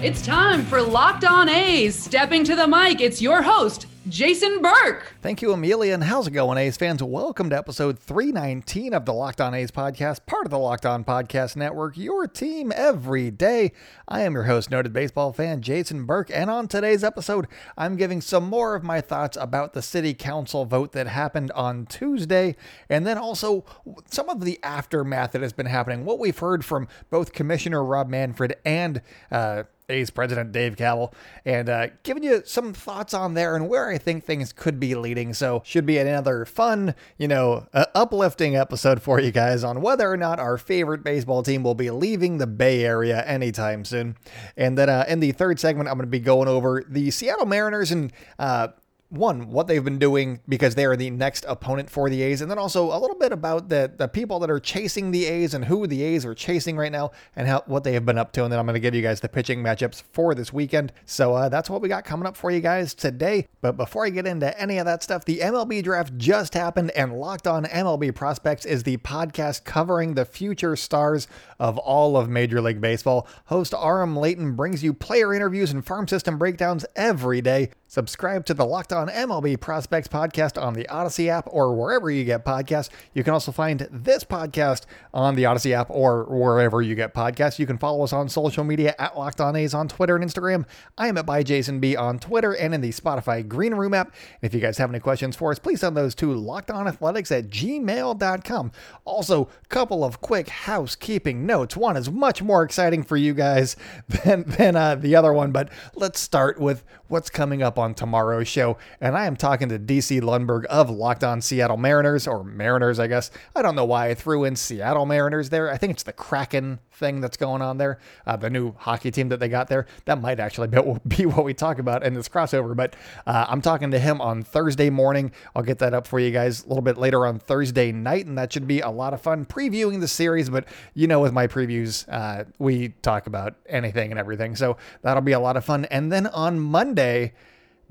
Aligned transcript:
It's 0.00 0.24
time 0.24 0.64
for 0.64 0.80
Locked 0.80 1.24
On 1.24 1.48
A's. 1.48 2.00
Stepping 2.00 2.44
to 2.44 2.54
the 2.54 2.68
mic, 2.68 3.00
it's 3.00 3.20
your 3.20 3.42
host, 3.42 3.86
Jason 4.08 4.62
Burke. 4.62 5.12
Thank 5.22 5.42
you, 5.42 5.52
Amelia. 5.52 5.92
And 5.92 6.04
how's 6.04 6.28
it 6.28 6.30
going, 6.30 6.56
A's 6.56 6.76
fans? 6.76 7.02
Welcome 7.02 7.50
to 7.50 7.58
episode 7.58 7.98
319 7.98 8.94
of 8.94 9.04
the 9.06 9.12
Locked 9.12 9.40
On 9.40 9.54
A's 9.54 9.72
podcast, 9.72 10.24
part 10.24 10.44
of 10.44 10.52
the 10.52 10.58
Locked 10.58 10.86
On 10.86 11.02
Podcast 11.02 11.56
Network, 11.56 11.96
your 11.96 12.28
team 12.28 12.72
every 12.76 13.32
day. 13.32 13.72
I 14.06 14.20
am 14.20 14.34
your 14.34 14.44
host, 14.44 14.70
noted 14.70 14.92
baseball 14.92 15.32
fan 15.32 15.62
Jason 15.62 16.06
Burke. 16.06 16.30
And 16.32 16.48
on 16.48 16.68
today's 16.68 17.02
episode, 17.02 17.48
I'm 17.76 17.96
giving 17.96 18.20
some 18.20 18.48
more 18.48 18.76
of 18.76 18.84
my 18.84 19.00
thoughts 19.00 19.36
about 19.38 19.72
the 19.72 19.82
city 19.82 20.14
council 20.14 20.64
vote 20.64 20.92
that 20.92 21.08
happened 21.08 21.50
on 21.56 21.86
Tuesday, 21.86 22.54
and 22.88 23.04
then 23.04 23.18
also 23.18 23.64
some 24.08 24.28
of 24.28 24.44
the 24.44 24.60
aftermath 24.62 25.32
that 25.32 25.42
has 25.42 25.52
been 25.52 25.66
happening, 25.66 26.04
what 26.04 26.20
we've 26.20 26.38
heard 26.38 26.64
from 26.64 26.86
both 27.10 27.32
Commissioner 27.32 27.82
Rob 27.82 28.08
Manfred 28.08 28.54
and 28.64 29.02
uh, 29.32 29.64
A's 29.88 30.10
president 30.10 30.52
Dave 30.52 30.76
Kaval, 30.76 31.12
and 31.44 31.68
uh, 31.68 31.88
giving 32.02 32.22
you 32.22 32.42
some 32.44 32.74
thoughts 32.74 33.14
on 33.14 33.34
there 33.34 33.56
and 33.56 33.68
where 33.68 33.88
I 33.88 33.96
think 33.96 34.24
things 34.24 34.52
could 34.52 34.78
be 34.78 34.94
leading. 34.94 35.32
So, 35.32 35.62
should 35.64 35.86
be 35.86 35.96
another 35.96 36.44
fun, 36.44 36.94
you 37.16 37.26
know, 37.26 37.66
uh, 37.72 37.86
uplifting 37.94 38.54
episode 38.54 39.00
for 39.00 39.18
you 39.18 39.30
guys 39.30 39.64
on 39.64 39.80
whether 39.80 40.10
or 40.10 40.16
not 40.16 40.38
our 40.38 40.58
favorite 40.58 41.02
baseball 41.02 41.42
team 41.42 41.62
will 41.62 41.74
be 41.74 41.90
leaving 41.90 42.38
the 42.38 42.46
Bay 42.46 42.84
Area 42.84 43.24
anytime 43.24 43.84
soon. 43.84 44.16
And 44.56 44.76
then 44.76 44.90
uh, 44.90 45.04
in 45.08 45.20
the 45.20 45.32
third 45.32 45.58
segment, 45.58 45.88
I'm 45.88 45.96
going 45.96 46.06
to 46.06 46.10
be 46.10 46.20
going 46.20 46.48
over 46.48 46.84
the 46.86 47.10
Seattle 47.10 47.46
Mariners 47.46 47.90
and 47.90 48.12
uh, 48.38 48.68
one, 49.10 49.50
what 49.50 49.66
they've 49.66 49.84
been 49.84 49.98
doing 49.98 50.40
because 50.48 50.74
they 50.74 50.84
are 50.84 50.96
the 50.96 51.10
next 51.10 51.44
opponent 51.48 51.88
for 51.88 52.10
the 52.10 52.22
A's, 52.22 52.42
and 52.42 52.50
then 52.50 52.58
also 52.58 52.94
a 52.94 52.98
little 52.98 53.16
bit 53.16 53.32
about 53.32 53.68
the 53.68 53.90
the 53.96 54.08
people 54.08 54.38
that 54.40 54.50
are 54.50 54.60
chasing 54.60 55.10
the 55.10 55.24
A's 55.26 55.54
and 55.54 55.64
who 55.64 55.86
the 55.86 56.02
A's 56.02 56.26
are 56.26 56.34
chasing 56.34 56.76
right 56.76 56.92
now 56.92 57.10
and 57.34 57.48
how 57.48 57.62
what 57.66 57.84
they 57.84 57.94
have 57.94 58.04
been 58.04 58.18
up 58.18 58.32
to. 58.32 58.44
And 58.44 58.52
then 58.52 58.58
I'm 58.58 58.66
going 58.66 58.74
to 58.74 58.80
give 58.80 58.94
you 58.94 59.02
guys 59.02 59.20
the 59.20 59.28
pitching 59.28 59.62
matchups 59.62 60.02
for 60.12 60.34
this 60.34 60.52
weekend. 60.52 60.92
So 61.06 61.34
uh, 61.34 61.48
that's 61.48 61.70
what 61.70 61.80
we 61.80 61.88
got 61.88 62.04
coming 62.04 62.26
up 62.26 62.36
for 62.36 62.50
you 62.50 62.60
guys 62.60 62.94
today. 62.94 63.46
But 63.60 63.76
before 63.76 64.04
I 64.04 64.10
get 64.10 64.26
into 64.26 64.58
any 64.60 64.78
of 64.78 64.84
that 64.86 65.02
stuff, 65.02 65.24
the 65.24 65.38
MLB 65.38 65.82
draft 65.82 66.16
just 66.18 66.54
happened, 66.54 66.90
and 66.90 67.18
Locked 67.18 67.46
On 67.46 67.64
MLB 67.64 68.14
Prospects 68.14 68.66
is 68.66 68.82
the 68.82 68.98
podcast 68.98 69.64
covering 69.64 70.14
the 70.14 70.24
future 70.24 70.76
stars 70.76 71.28
of 71.58 71.78
all 71.78 72.16
of 72.16 72.28
Major 72.28 72.60
League 72.60 72.80
Baseball. 72.80 73.26
Host 73.46 73.74
Aram 73.74 74.16
Leighton 74.16 74.54
brings 74.54 74.82
you 74.84 74.92
player 74.92 75.32
interviews 75.32 75.70
and 75.70 75.84
farm 75.84 76.06
system 76.06 76.38
breakdowns 76.38 76.84
every 76.94 77.40
day. 77.40 77.70
Subscribe 77.86 78.44
to 78.46 78.54
the 78.54 78.66
Locked 78.66 78.92
On 78.92 78.97
MLB 79.06 79.60
Prospects 79.60 80.08
podcast 80.08 80.60
on 80.60 80.74
the 80.74 80.88
Odyssey 80.88 81.30
app 81.30 81.46
or 81.52 81.72
wherever 81.76 82.10
you 82.10 82.24
get 82.24 82.44
podcasts. 82.44 82.90
You 83.14 83.22
can 83.22 83.32
also 83.32 83.52
find 83.52 83.86
this 83.92 84.24
podcast 84.24 84.86
on 85.14 85.36
the 85.36 85.46
Odyssey 85.46 85.74
app 85.74 85.86
or 85.90 86.24
wherever 86.24 86.82
you 86.82 86.96
get 86.96 87.14
podcasts. 87.14 87.60
You 87.60 87.66
can 87.66 87.78
follow 87.78 88.02
us 88.02 88.12
on 88.12 88.28
social 88.28 88.64
media 88.64 88.96
at 88.98 89.16
Locked 89.16 89.40
On 89.40 89.54
A's 89.54 89.74
on 89.74 89.86
Twitter 89.86 90.16
and 90.16 90.24
Instagram. 90.24 90.66
I 90.98 91.06
am 91.06 91.16
at 91.16 91.26
by 91.26 91.44
Jason 91.44 91.78
B 91.78 91.94
on 91.94 92.18
Twitter 92.18 92.56
and 92.56 92.74
in 92.74 92.80
the 92.80 92.90
Spotify 92.90 93.46
Green 93.46 93.74
Room 93.74 93.94
app. 93.94 94.08
And 94.08 94.48
if 94.48 94.52
you 94.52 94.60
guys 94.60 94.78
have 94.78 94.90
any 94.90 94.98
questions 94.98 95.36
for 95.36 95.52
us, 95.52 95.60
please 95.60 95.80
send 95.80 95.96
those 95.96 96.16
to 96.16 96.26
lockedonathletics 96.34 97.30
at 97.30 97.50
gmail.com. 97.50 98.72
Also, 99.04 99.48
couple 99.68 100.02
of 100.02 100.20
quick 100.20 100.48
housekeeping 100.48 101.46
notes. 101.46 101.76
One 101.76 101.96
is 101.96 102.10
much 102.10 102.42
more 102.42 102.62
exciting 102.62 103.04
for 103.04 103.16
you 103.16 103.34
guys 103.34 103.76
than, 104.24 104.44
than 104.44 104.74
uh, 104.74 104.94
the 104.96 105.14
other 105.14 105.32
one, 105.32 105.52
but 105.52 105.68
let's 105.94 106.18
start 106.18 106.58
with 106.58 106.84
what's 107.08 107.30
coming 107.30 107.62
up 107.62 107.78
on 107.78 107.94
tomorrow's 107.94 108.48
show. 108.48 108.78
And 109.00 109.16
I 109.16 109.26
am 109.26 109.36
talking 109.36 109.68
to 109.68 109.78
DC 109.78 110.20
Lundberg 110.20 110.64
of 110.66 110.90
Locked 110.90 111.24
On 111.24 111.40
Seattle 111.40 111.76
Mariners, 111.76 112.26
or 112.26 112.44
Mariners, 112.44 112.98
I 112.98 113.06
guess. 113.06 113.30
I 113.54 113.62
don't 113.62 113.74
know 113.74 113.84
why 113.84 114.08
I 114.08 114.14
threw 114.14 114.44
in 114.44 114.56
Seattle 114.56 115.06
Mariners 115.06 115.50
there. 115.50 115.70
I 115.70 115.76
think 115.76 115.92
it's 115.92 116.02
the 116.02 116.12
Kraken 116.12 116.80
thing 116.92 117.20
that's 117.20 117.36
going 117.36 117.62
on 117.62 117.78
there, 117.78 117.98
uh, 118.26 118.36
the 118.36 118.50
new 118.50 118.72
hockey 118.76 119.10
team 119.10 119.28
that 119.28 119.40
they 119.40 119.48
got 119.48 119.68
there. 119.68 119.86
That 120.04 120.20
might 120.20 120.40
actually 120.40 120.68
be 121.08 121.26
what 121.26 121.44
we 121.44 121.54
talk 121.54 121.78
about 121.78 122.02
in 122.02 122.14
this 122.14 122.28
crossover. 122.28 122.76
But 122.76 122.96
uh, 123.26 123.46
I'm 123.48 123.60
talking 123.60 123.90
to 123.92 123.98
him 123.98 124.20
on 124.20 124.42
Thursday 124.42 124.90
morning. 124.90 125.32
I'll 125.54 125.62
get 125.62 125.78
that 125.78 125.94
up 125.94 126.06
for 126.06 126.18
you 126.18 126.30
guys 126.30 126.64
a 126.64 126.68
little 126.68 126.82
bit 126.82 126.98
later 126.98 127.26
on 127.26 127.38
Thursday 127.38 127.92
night, 127.92 128.26
and 128.26 128.36
that 128.36 128.52
should 128.52 128.66
be 128.66 128.80
a 128.80 128.90
lot 128.90 129.14
of 129.14 129.22
fun 129.22 129.44
previewing 129.46 130.00
the 130.00 130.08
series. 130.08 130.50
But 130.50 130.66
you 130.94 131.06
know, 131.06 131.20
with 131.20 131.32
my 131.32 131.46
previews, 131.46 132.06
uh, 132.08 132.44
we 132.58 132.90
talk 133.02 133.26
about 133.26 133.54
anything 133.66 134.10
and 134.10 134.18
everything. 134.18 134.56
So 134.56 134.76
that'll 135.02 135.22
be 135.22 135.32
a 135.32 135.40
lot 135.40 135.56
of 135.56 135.64
fun. 135.64 135.84
And 135.86 136.10
then 136.12 136.26
on 136.28 136.58
Monday, 136.58 137.32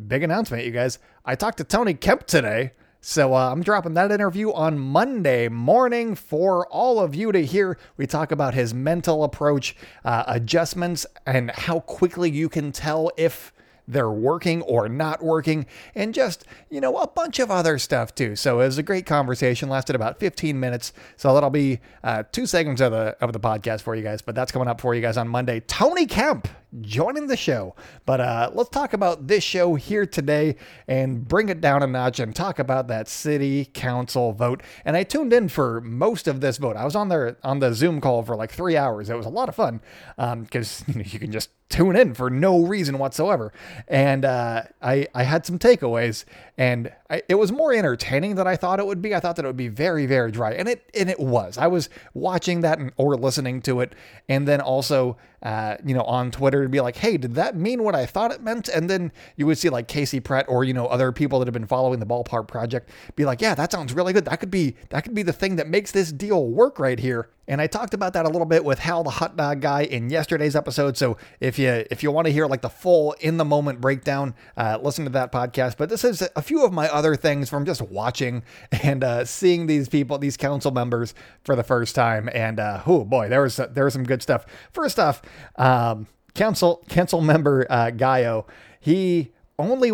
big 0.06 0.24
announcement, 0.24 0.66
you 0.66 0.72
guys. 0.72 1.00
I 1.26 1.36
talked 1.36 1.58
to 1.58 1.64
Tony 1.64 1.94
Kemp 1.94 2.28
today. 2.28 2.72
So 3.00 3.36
uh, 3.36 3.52
I'm 3.52 3.62
dropping 3.62 3.94
that 3.94 4.12
interview 4.12 4.52
on 4.52 4.80
Monday 4.80 5.48
morning 5.50 6.16
for 6.16 6.68
all 6.68 7.00
of 7.00 7.16
you 7.16 7.32
to 7.32 7.46
hear. 7.46 7.78
We 7.96 8.08
talk 8.08 8.32
about 8.32 8.54
his 8.54 8.74
mental 8.74 9.24
approach, 9.24 9.76
uh, 10.04 10.24
adjustments, 10.28 11.06
and 11.26 11.52
how 11.52 11.82
quickly 11.82 12.30
you 12.32 12.50
can 12.50 12.72
tell 12.72 13.12
if 13.16 13.54
they're 13.88 14.10
working 14.10 14.62
or 14.64 14.90
not 14.90 15.24
working, 15.24 15.66
and 15.96 16.14
just, 16.14 16.44
you 16.70 16.82
know, 16.82 16.98
a 16.98 17.08
bunch 17.08 17.40
of 17.40 17.50
other 17.50 17.80
stuff 17.80 18.14
too. 18.14 18.36
So 18.36 18.60
it 18.60 18.66
was 18.66 18.78
a 18.78 18.84
great 18.84 19.06
conversation, 19.06 19.70
lasted 19.70 19.96
about 19.96 20.20
15 20.20 20.60
minutes. 20.60 20.92
So 21.16 21.34
that'll 21.34 21.50
be 21.50 21.80
uh, 22.04 22.24
two 22.32 22.46
segments 22.46 22.82
of 22.82 22.92
the 22.92 23.16
of 23.22 23.32
the 23.32 23.40
podcast 23.40 23.82
for 23.82 23.96
you 23.96 24.04
guys, 24.04 24.22
but 24.22 24.36
that's 24.36 24.52
coming 24.52 24.68
up 24.68 24.82
for 24.82 24.94
you 24.94 25.02
guys 25.02 25.16
on 25.16 25.28
Monday. 25.30 25.62
Tony 25.62 26.06
Kemp 26.06 26.50
joining 26.82 27.28
the 27.28 27.38
show. 27.38 27.76
But 28.06 28.22
uh, 28.22 28.52
let's 28.54 28.70
talk 28.70 28.94
about 28.94 29.28
this 29.28 29.44
show 29.44 29.76
here 29.76 30.06
today 30.06 30.56
and 30.88 31.28
bring 31.28 31.50
it 31.50 31.62
down 31.62 31.84
a 31.84 31.88
notch 31.88 32.20
and 32.20 32.36
talk 32.36 32.60
about 32.60 32.88
that 32.88 33.08
city 33.08 33.66
council 33.66 34.34
vote. 34.34 34.62
And 34.86 34.98
I 34.98 35.04
tuned 35.04 35.34
in 35.34 35.50
for 35.50 35.82
most 35.82 36.28
of 36.28 36.42
this 36.42 36.58
vote. 36.58 36.76
I 36.76 36.86
was 36.86 36.96
on 36.96 37.10
there 37.10 37.38
on 37.44 37.60
the 37.60 37.74
Zoom 37.74 38.02
call 38.02 38.24
for 38.24 38.36
like 38.36 38.52
three 38.52 38.78
hours. 38.78 39.10
It 39.10 39.16
was 39.16 39.26
a 39.26 39.30
lot 39.30 39.50
of 39.50 39.56
fun 39.56 39.82
because 40.18 40.84
um, 40.88 41.02
you, 41.06 41.20
can 41.20 41.32
just 41.32 41.50
tune 41.70 41.96
in 41.96 42.14
for 42.14 42.30
no 42.30 42.64
reason 42.64 42.98
whatsoever. 42.98 43.54
And 43.88 44.26
uh, 44.26 44.64
I 44.82 45.08
I 45.14 45.24
had 45.24 45.46
some 45.46 45.60
takeaways, 45.60 46.26
and 46.58 46.92
I, 47.10 47.22
it 47.30 47.36
was 47.36 47.52
more 47.52 47.72
entertaining 47.72 48.34
than 48.36 48.48
I 48.48 48.56
thought 48.56 48.80
it 48.80 48.88
would 48.88 49.02
be. 49.02 49.14
I 49.14 49.20
thought 49.20 49.36
that 49.36 49.46
it 49.46 49.48
would 49.48 49.56
be 49.56 49.68
very 49.68 50.08
very 50.08 50.32
dry, 50.32 50.54
and 50.54 50.68
it 50.68 50.90
and 50.96 51.10
it 51.10 51.20
was. 51.20 51.58
I 51.58 51.68
was 51.68 51.90
watching 52.16 52.62
that 52.62 52.80
and, 52.80 52.92
or 52.98 53.16
listening 53.16 53.62
to 53.64 53.82
it, 53.82 53.94
and 54.28 54.48
then 54.48 54.60
also 54.60 55.18
uh, 55.44 55.78
you 55.86 55.94
know 55.94 56.02
on 56.04 56.32
Twitter 56.32 56.64
to 56.64 56.70
be 56.70 56.82
like, 56.82 56.96
hey, 56.96 57.18
did 57.18 57.36
that 57.36 57.56
mean 57.56 57.84
what 57.84 57.94
I 57.94 58.08
thought 58.08 58.32
it 58.32 58.42
meant? 58.42 58.70
And 58.70 58.90
then 58.90 59.12
you 59.36 59.46
would 59.46 59.60
see 59.60 59.70
like 59.70 59.88
Casey 59.88 60.20
Pratt 60.20 60.46
or 60.50 60.64
you 60.64 60.74
know 60.74 60.88
other 60.88 61.12
people 61.12 61.38
that 61.40 61.48
have 61.48 61.54
been 61.54 61.68
following 61.68 62.00
the 62.00 62.08
Ballpark 62.08 62.48
Project 62.48 62.90
be 63.16 63.24
like, 63.24 63.40
yeah, 63.40 63.54
that 63.54 63.72
sounds 63.72 63.94
really 63.94 64.14
good. 64.14 64.26
That 64.26 64.40
could 64.40 64.52
be 64.52 64.76
that 64.90 65.04
could 65.04 65.14
be 65.14 65.24
the 65.24 65.34
thing 65.34 65.58
that 65.58 65.68
makes 65.68 65.92
this 65.92 66.12
deal 66.12 66.48
work 66.48 66.80
right 66.80 67.00
here. 67.00 67.30
And 67.48 67.62
I 67.62 67.68
talked 67.68 67.94
about 67.94 68.14
that 68.14 68.26
a 68.26 68.30
little 68.30 68.46
bit 68.46 68.66
with 68.66 68.80
Hal 68.80 69.04
the 69.04 69.10
Hot 69.10 69.38
Dog 69.38 69.62
guy 69.62 69.84
in 69.84 70.10
yesterday's 70.10 70.56
episode. 70.56 70.98
So 70.98 71.18
if 71.40 71.58
you 71.58 71.86
if 71.90 72.04
you 72.04 72.12
want 72.12 72.28
to 72.28 72.34
hear 72.34 72.46
like 72.46 72.62
the 72.62 72.70
full 72.70 73.14
in 73.20 73.38
the 73.38 73.46
moment 73.46 73.80
breakdown, 73.80 74.36
uh, 74.58 74.80
listen 74.82 75.06
to 75.06 75.12
that 75.12 75.32
podcast. 75.32 75.78
But 75.78 75.90
this 75.90 76.04
is 76.04 76.28
a 76.36 76.42
few 76.42 76.66
of 76.66 76.74
my 76.74 76.90
other 76.90 77.16
things 77.16 77.50
from 77.50 77.66
just 77.66 77.82
watching 77.82 78.44
and 78.84 79.04
uh, 79.04 79.26
seeing 79.26 79.68
these 79.68 79.88
people, 79.88 80.18
these 80.18 80.36
council 80.36 80.72
members 80.72 81.14
for 81.44 81.56
the 81.56 81.64
first 81.64 81.96
time. 81.96 82.30
And 82.34 82.60
uh, 82.60 82.84
oh 82.86 83.06
boy, 83.06 83.30
there 83.30 83.42
was 83.42 83.56
there 83.56 83.86
was 83.86 83.94
some 83.94 84.04
good 84.04 84.22
stuff. 84.22 84.46
First 84.72 85.00
off, 85.00 85.22
um, 85.56 86.08
council 86.34 86.84
council 86.90 87.22
member 87.22 87.66
uh, 87.70 87.92
Gallo, 87.92 88.46
he 88.80 89.32
only 89.60 89.92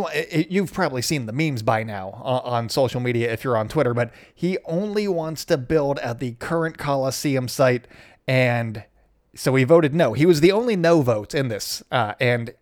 you've 0.50 0.74
probably 0.74 1.01
seen 1.01 1.25
the 1.25 1.33
memes 1.33 1.62
by 1.62 1.83
now 1.83 2.10
on 2.24 2.69
social 2.69 3.00
media 3.00 3.31
if 3.31 3.44
you're 3.44 3.57
on 3.57 3.68
Twitter, 3.68 3.94
but 3.94 4.12
he 4.33 4.57
only 4.65 5.07
wants 5.07 5.45
to 5.45 5.57
build 5.57 6.00
at 6.00 6.19
the 6.19 6.33
current 6.33 6.77
Coliseum 6.77 7.48
site, 7.48 7.88
and 8.27 8.83
so 9.36 9.56
he 9.56 9.63
voted 9.63 9.95
no. 9.95 10.13
He 10.13 10.25
was 10.25 10.42
the 10.42 10.51
only 10.51 10.75
no 10.75 11.01
vote 11.01 11.33
in 11.33 11.48
this, 11.48 11.81
uh, 11.92 12.13
and 12.19 12.54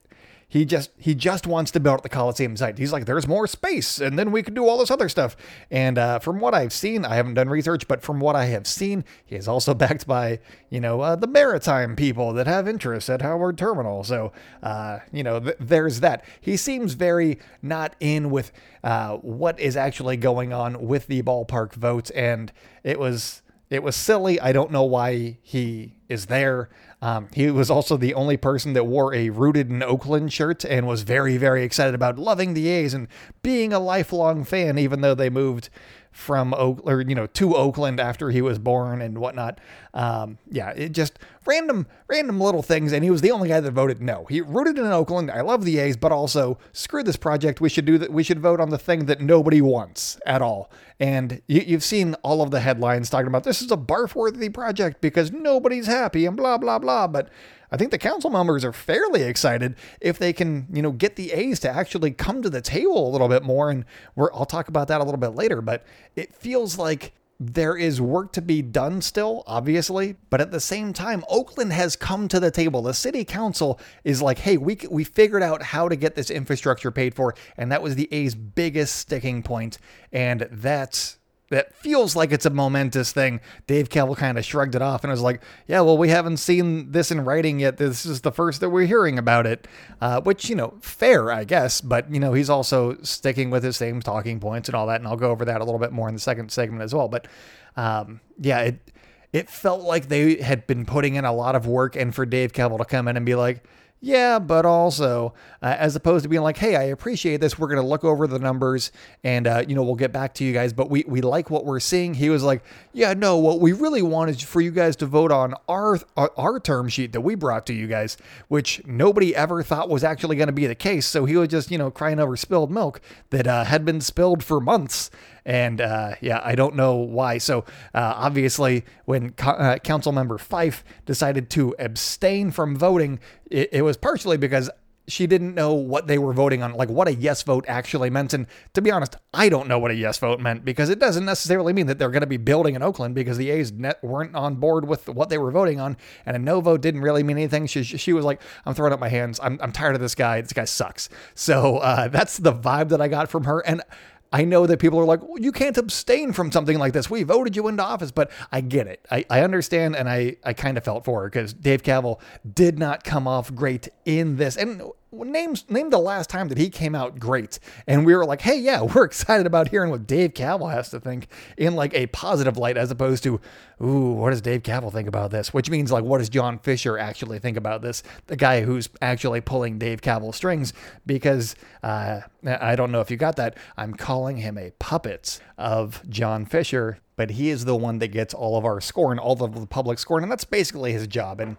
he 0.51 0.65
just 0.65 0.91
he 0.97 1.15
just 1.15 1.47
wants 1.47 1.71
to 1.71 1.79
build 1.79 2.03
the 2.03 2.09
Coliseum 2.09 2.57
site. 2.57 2.77
He's 2.77 2.91
like, 2.91 3.05
there's 3.05 3.25
more 3.25 3.47
space, 3.47 4.01
and 4.01 4.19
then 4.19 4.33
we 4.33 4.43
could 4.43 4.53
do 4.53 4.67
all 4.67 4.79
this 4.79 4.91
other 4.91 5.07
stuff. 5.07 5.37
And 5.71 5.97
uh, 5.97 6.19
from 6.19 6.41
what 6.41 6.53
I've 6.53 6.73
seen, 6.73 7.05
I 7.05 7.15
haven't 7.15 7.35
done 7.35 7.47
research, 7.47 7.87
but 7.87 8.01
from 8.01 8.19
what 8.19 8.35
I 8.35 8.45
have 8.47 8.67
seen, 8.67 9.05
he 9.25 9.37
is 9.37 9.47
also 9.47 9.73
backed 9.81 10.05
by 10.05 10.39
you 10.69 10.81
know 10.81 10.99
uh, 10.99 11.15
the 11.15 11.25
maritime 11.25 11.95
people 11.95 12.33
that 12.33 12.47
have 12.47 12.67
interests 12.67 13.09
at 13.09 13.21
Howard 13.21 13.57
Terminal. 13.57 14.03
So 14.03 14.33
uh, 14.61 14.99
you 15.13 15.23
know, 15.23 15.39
th- 15.39 15.55
there's 15.57 16.01
that. 16.01 16.25
He 16.41 16.57
seems 16.57 16.95
very 16.95 17.39
not 17.61 17.95
in 18.01 18.29
with 18.29 18.51
uh, 18.83 19.15
what 19.19 19.57
is 19.57 19.77
actually 19.77 20.17
going 20.17 20.51
on 20.51 20.85
with 20.85 21.07
the 21.07 21.23
ballpark 21.23 21.75
votes, 21.75 22.09
and 22.09 22.51
it 22.83 22.99
was 22.99 23.41
it 23.71 23.81
was 23.81 23.95
silly. 23.95 24.37
I 24.39 24.51
don't 24.51 24.69
know 24.69 24.83
why 24.83 25.37
he 25.41 25.95
is 26.09 26.25
there. 26.25 26.69
Um, 27.01 27.29
he 27.33 27.49
was 27.49 27.71
also 27.71 27.95
the 27.95 28.13
only 28.13 28.35
person 28.35 28.73
that 28.73 28.83
wore 28.83 29.13
a 29.15 29.29
rooted 29.29 29.69
in 29.69 29.81
Oakland 29.81 30.33
shirt 30.33 30.65
and 30.65 30.85
was 30.85 31.03
very, 31.03 31.37
very 31.37 31.63
excited 31.63 31.95
about 31.95 32.19
loving 32.19 32.53
the 32.53 32.67
A's 32.67 32.93
and 32.93 33.07
being 33.41 33.71
a 33.71 33.79
lifelong 33.79 34.43
fan, 34.43 34.77
even 34.77 34.99
though 34.99 35.15
they 35.15 35.29
moved 35.29 35.69
from 36.11 36.53
or 36.57 37.01
you 37.01 37.15
know 37.15 37.25
to 37.25 37.55
Oakland 37.55 37.99
after 37.99 38.29
he 38.29 38.41
was 38.41 38.59
born 38.59 39.01
and 39.01 39.17
whatnot. 39.17 39.59
Um, 39.93 40.37
yeah, 40.49 40.69
it 40.71 40.91
just 40.91 41.17
random 41.45 41.87
random 42.07 42.39
little 42.39 42.61
things, 42.61 42.91
and 42.91 43.03
he 43.03 43.09
was 43.09 43.21
the 43.21 43.31
only 43.31 43.49
guy 43.49 43.59
that 43.59 43.71
voted 43.71 44.01
no. 44.01 44.25
He 44.29 44.41
rooted 44.41 44.77
in 44.77 44.85
Oakland. 44.85 45.31
I 45.31 45.41
love 45.41 45.63
the 45.63 45.79
A's, 45.79 45.97
but 45.97 46.11
also 46.11 46.57
screw 46.73 47.03
this 47.03 47.17
project. 47.17 47.61
We 47.61 47.69
should 47.69 47.85
do 47.85 47.97
that. 47.97 48.11
We 48.11 48.23
should 48.23 48.39
vote 48.39 48.59
on 48.59 48.69
the 48.69 48.77
thing 48.77 49.05
that 49.05 49.21
nobody 49.21 49.61
wants 49.61 50.19
at 50.25 50.41
all. 50.41 50.69
And 50.99 51.41
you, 51.47 51.61
you've 51.61 51.83
seen 51.83 52.13
all 52.15 52.41
of 52.41 52.51
the 52.51 52.59
headlines 52.59 53.09
talking 53.09 53.27
about 53.27 53.43
this 53.43 53.61
is 53.61 53.71
a 53.71 53.77
barf 53.77 54.13
worthy 54.13 54.49
project 54.49 55.01
because 55.01 55.31
nobody's 55.31 55.87
happy 55.87 56.25
and 56.25 56.35
blah 56.35 56.57
blah 56.57 56.79
blah. 56.79 57.07
But 57.07 57.29
I 57.71 57.77
think 57.77 57.91
the 57.91 57.97
council 57.97 58.29
members 58.29 58.65
are 58.65 58.73
fairly 58.73 59.23
excited 59.23 59.75
if 60.01 60.19
they 60.19 60.33
can, 60.33 60.67
you 60.73 60.81
know, 60.81 60.91
get 60.91 61.15
the 61.15 61.31
A's 61.31 61.59
to 61.61 61.69
actually 61.69 62.11
come 62.11 62.41
to 62.41 62.49
the 62.49 62.61
table 62.61 63.07
a 63.07 63.11
little 63.11 63.29
bit 63.29 63.43
more. 63.43 63.69
And 63.69 63.85
I'll 64.17 64.45
talk 64.45 64.67
about 64.67 64.89
that 64.89 64.99
a 64.99 65.03
little 65.03 65.19
bit 65.19 65.35
later, 65.35 65.61
but 65.61 65.85
it 66.15 66.35
feels 66.35 66.77
like 66.77 67.13
there 67.43 67.75
is 67.75 67.99
work 67.99 68.31
to 68.33 68.41
be 68.41 68.61
done 68.61 69.01
still, 69.01 69.43
obviously, 69.47 70.15
but 70.29 70.39
at 70.39 70.51
the 70.51 70.59
same 70.59 70.93
time, 70.93 71.23
Oakland 71.27 71.73
has 71.73 71.95
come 71.95 72.27
to 72.27 72.39
the 72.39 72.51
table. 72.51 72.83
The 72.83 72.93
city 72.93 73.25
council 73.25 73.79
is 74.03 74.21
like, 74.21 74.37
hey, 74.37 74.57
we, 74.57 74.77
we 74.91 75.03
figured 75.03 75.41
out 75.41 75.63
how 75.63 75.89
to 75.89 75.95
get 75.95 76.13
this 76.13 76.29
infrastructure 76.29 76.91
paid 76.91 77.15
for, 77.15 77.33
and 77.57 77.71
that 77.71 77.81
was 77.81 77.95
the 77.95 78.07
A's 78.13 78.35
biggest 78.35 78.95
sticking 78.95 79.41
point, 79.41 79.79
and 80.11 80.47
that's 80.51 81.17
that 81.51 81.75
feels 81.75 82.15
like 82.15 82.31
it's 82.31 82.45
a 82.45 82.49
momentous 82.49 83.11
thing. 83.11 83.41
Dave 83.67 83.89
Kaval 83.89 84.15
kind 84.17 84.37
of 84.37 84.45
shrugged 84.45 84.73
it 84.73 84.81
off 84.81 85.03
and 85.03 85.11
was 85.11 85.21
like, 85.21 85.41
"Yeah, 85.67 85.81
well, 85.81 85.97
we 85.97 86.07
haven't 86.07 86.37
seen 86.37 86.91
this 86.91 87.11
in 87.11 87.23
writing 87.25 87.59
yet. 87.59 87.77
This 87.77 88.05
is 88.05 88.21
the 88.21 88.31
first 88.31 88.61
that 88.61 88.69
we're 88.69 88.87
hearing 88.87 89.19
about 89.19 89.45
it." 89.45 89.67
Uh, 89.99 90.21
which 90.21 90.49
you 90.49 90.55
know, 90.55 90.73
fair, 90.81 91.29
I 91.31 91.43
guess. 91.43 91.81
But 91.81 92.11
you 92.11 92.19
know, 92.19 92.33
he's 92.33 92.49
also 92.49 92.97
sticking 93.03 93.51
with 93.51 93.63
his 93.63 93.77
same 93.77 94.01
talking 94.01 94.39
points 94.39 94.69
and 94.69 94.75
all 94.75 94.87
that, 94.87 95.01
and 95.01 95.07
I'll 95.07 95.17
go 95.17 95.29
over 95.29 95.45
that 95.45 95.61
a 95.61 95.63
little 95.63 95.79
bit 95.79 95.91
more 95.91 96.07
in 96.07 96.15
the 96.15 96.21
second 96.21 96.51
segment 96.51 96.81
as 96.81 96.95
well. 96.95 97.09
But 97.09 97.27
um, 97.75 98.21
yeah, 98.39 98.61
it 98.61 98.91
it 99.33 99.49
felt 99.49 99.81
like 99.81 100.07
they 100.07 100.41
had 100.41 100.65
been 100.67 100.85
putting 100.85 101.15
in 101.15 101.25
a 101.25 101.33
lot 101.33 101.55
of 101.55 101.67
work, 101.67 101.95
and 101.95 102.15
for 102.15 102.25
Dave 102.25 102.53
Kaval 102.53 102.77
to 102.77 102.85
come 102.85 103.07
in 103.07 103.17
and 103.17 103.25
be 103.25 103.35
like, 103.35 103.63
yeah, 104.03 104.39
but 104.39 104.65
also, 104.65 105.35
uh, 105.61 105.75
as 105.77 105.95
opposed 105.95 106.23
to 106.23 106.29
being 106.29 106.41
like, 106.41 106.57
hey, 106.57 106.75
I 106.75 106.83
appreciate 106.85 107.39
this. 107.39 107.59
We're 107.59 107.67
going 107.67 107.81
to 107.81 107.87
look 107.87 108.03
over 108.03 108.25
the 108.25 108.39
numbers 108.39 108.91
and, 109.23 109.45
uh, 109.45 109.63
you 109.67 109.75
know, 109.75 109.83
we'll 109.83 109.93
get 109.93 110.11
back 110.11 110.33
to 110.35 110.43
you 110.43 110.53
guys, 110.53 110.73
but 110.73 110.89
we, 110.89 111.05
we 111.07 111.21
like 111.21 111.51
what 111.51 111.65
we're 111.65 111.79
seeing. 111.79 112.15
He 112.15 112.31
was 112.31 112.41
like, 112.41 112.63
yeah, 112.93 113.13
no, 113.13 113.37
what 113.37 113.59
we 113.59 113.73
really 113.73 114.01
want 114.01 114.31
is 114.31 114.41
for 114.41 114.59
you 114.59 114.71
guys 114.71 114.95
to 114.97 115.05
vote 115.05 115.31
on 115.31 115.53
our, 115.69 115.99
our, 116.17 116.31
our 116.35 116.59
term 116.59 116.89
sheet 116.89 117.11
that 117.11 117.21
we 117.21 117.35
brought 117.35 117.67
to 117.67 117.73
you 117.73 117.85
guys, 117.85 118.17
which 118.47 118.81
nobody 118.87 119.35
ever 119.35 119.61
thought 119.61 119.87
was 119.87 120.03
actually 120.03 120.35
going 120.35 120.47
to 120.47 120.53
be 120.53 120.65
the 120.65 120.73
case. 120.73 121.05
So 121.05 121.25
he 121.25 121.37
was 121.37 121.49
just, 121.49 121.69
you 121.69 121.77
know, 121.77 121.91
crying 121.91 122.19
over 122.19 122.35
spilled 122.35 122.71
milk 122.71 123.01
that 123.29 123.45
uh, 123.45 123.65
had 123.65 123.85
been 123.85 124.01
spilled 124.01 124.43
for 124.43 124.59
months. 124.59 125.11
And 125.45 125.81
uh, 125.81 126.15
yeah, 126.21 126.41
I 126.43 126.55
don't 126.55 126.75
know 126.75 126.95
why. 126.95 127.37
So 127.37 127.59
uh, 127.93 128.13
obviously, 128.15 128.85
when 129.05 129.31
co- 129.31 129.51
uh, 129.51 129.77
Council 129.79 130.11
Member 130.11 130.37
Fife 130.37 130.83
decided 131.05 131.49
to 131.51 131.75
abstain 131.79 132.51
from 132.51 132.75
voting, 132.75 133.19
it, 133.49 133.69
it 133.71 133.81
was 133.81 133.97
partially 133.97 134.37
because 134.37 134.69
she 135.07 135.27
didn't 135.27 135.55
know 135.55 135.73
what 135.73 136.07
they 136.07 136.17
were 136.17 136.33
voting 136.33 136.63
on, 136.63 136.73
like 136.73 136.89
what 136.89 137.07
a 137.07 137.13
yes 137.13 137.43
vote 137.43 137.65
actually 137.67 138.09
meant. 138.09 138.33
And 138.33 138.47
to 138.73 138.81
be 138.81 138.91
honest, 138.91 139.15
I 139.33 139.49
don't 139.49 139.67
know 139.67 139.79
what 139.79 139.91
a 139.91 139.95
yes 139.95 140.17
vote 140.17 140.39
meant 140.39 140.63
because 140.63 140.89
it 140.89 140.99
doesn't 140.99 141.25
necessarily 141.25 141.73
mean 141.73 141.87
that 141.87 141.99
they're 141.99 142.11
going 142.11 142.21
to 142.21 142.27
be 142.27 142.37
building 142.37 142.75
in 142.75 142.81
Oakland 142.81 143.15
because 143.15 143.37
the 143.37 143.49
A's 143.49 143.71
net 143.71 144.01
weren't 144.03 144.35
on 144.35 144.55
board 144.55 144.87
with 144.87 145.09
what 145.09 145.29
they 145.29 145.37
were 145.37 145.51
voting 145.51 145.79
on. 145.79 145.97
And 146.25 146.35
a 146.35 146.39
no 146.39 146.61
vote 146.61 146.81
didn't 146.81 147.01
really 147.01 147.23
mean 147.23 147.37
anything. 147.37 147.67
She, 147.67 147.83
she 147.83 148.13
was 148.13 148.23
like, 148.23 148.41
I'm 148.65 148.73
throwing 148.73 148.93
up 148.93 148.99
my 148.99 149.09
hands. 149.09 149.39
I'm, 149.41 149.59
I'm 149.61 149.71
tired 149.71 149.95
of 149.95 150.01
this 150.01 150.15
guy. 150.15 150.41
This 150.41 150.53
guy 150.53 150.65
sucks. 150.65 151.09
So 151.35 151.77
uh, 151.77 152.07
that's 152.07 152.37
the 152.37 152.53
vibe 152.53 152.89
that 152.89 153.01
I 153.01 153.07
got 153.07 153.29
from 153.29 153.43
her. 153.45 153.59
And 153.59 153.81
I 154.31 154.45
know 154.45 154.65
that 154.65 154.79
people 154.79 154.99
are 154.99 155.05
like, 155.05 155.21
well, 155.21 155.39
you 155.39 155.51
can't 155.51 155.77
abstain 155.77 156.31
from 156.31 156.51
something 156.51 156.79
like 156.79 156.93
this. 156.93 157.09
We 157.09 157.23
voted 157.23 157.55
you 157.55 157.67
into 157.67 157.83
office, 157.83 158.11
but 158.11 158.31
I 158.51 158.61
get 158.61 158.87
it. 158.87 159.05
I, 159.11 159.25
I 159.29 159.41
understand, 159.41 159.95
and 159.95 160.09
I, 160.09 160.37
I 160.43 160.53
kind 160.53 160.77
of 160.77 160.85
felt 160.85 161.03
for 161.03 161.23
her 161.23 161.27
because 161.27 161.53
Dave 161.53 161.83
Kaval 161.83 162.19
did 162.53 162.79
not 162.79 163.03
come 163.03 163.27
off 163.27 163.53
great 163.53 163.89
in 164.05 164.37
this. 164.37 164.55
And 164.55 164.81
name 165.11 165.55
name 165.69 165.89
the 165.89 165.99
last 165.99 166.29
time 166.29 166.47
that 166.47 166.57
he 166.57 166.69
came 166.69 166.95
out 166.95 167.19
great. 167.19 167.59
And 167.87 168.05
we 168.05 168.15
were 168.15 168.25
like 168.25 168.41
hey 168.41 168.57
yeah 168.57 168.81
we're 168.95 169.03
excited 169.03 169.45
about 169.45 169.69
hearing 169.69 169.91
what 169.91 170.07
dave 170.07 170.33
kaval 170.33 170.71
has 170.71 170.89
to 170.89 170.99
think 170.99 171.27
in 171.57 171.75
like 171.75 171.93
a 171.93 172.07
positive 172.07 172.57
light 172.57 172.77
as 172.77 172.91
opposed 172.91 173.23
to 173.23 173.39
ooh 173.81 174.13
what 174.13 174.29
does 174.29 174.41
dave 174.41 174.63
kaval 174.63 174.91
think 174.91 175.07
about 175.07 175.31
this? 175.31 175.53
Which 175.53 175.69
means 175.69 175.91
like 175.91 176.03
what 176.03 176.19
does 176.19 176.29
john 176.29 176.59
fisher 176.59 176.97
actually 176.97 177.39
think 177.39 177.57
about 177.57 177.81
this? 177.81 178.03
The 178.27 178.37
guy 178.37 178.61
who's 178.61 178.89
actually 179.01 179.41
pulling 179.41 179.77
dave 179.77 180.01
kaval 180.01 180.33
strings 180.33 180.73
because 181.05 181.55
uh, 181.83 182.21
i 182.45 182.75
don't 182.75 182.91
know 182.91 183.01
if 183.01 183.11
you 183.11 183.17
got 183.17 183.35
that. 183.35 183.57
I'm 183.77 183.93
calling 183.93 184.37
him 184.37 184.57
a 184.57 184.71
puppet 184.79 185.39
of 185.57 186.01
john 186.09 186.45
fisher 186.45 186.99
but 187.17 187.31
he 187.31 187.49
is 187.49 187.65
the 187.65 187.75
one 187.75 187.99
that 187.99 188.07
gets 188.07 188.33
all 188.33 188.57
of 188.57 188.65
our 188.65 188.81
score 188.81 189.11
and 189.11 189.19
all 189.19 189.43
of 189.43 189.53
the 189.53 189.67
public 189.67 189.99
score 189.99 190.19
and 190.19 190.31
that's 190.31 190.45
basically 190.45 190.93
his 190.93 191.05
job. 191.07 191.39
And 191.39 191.57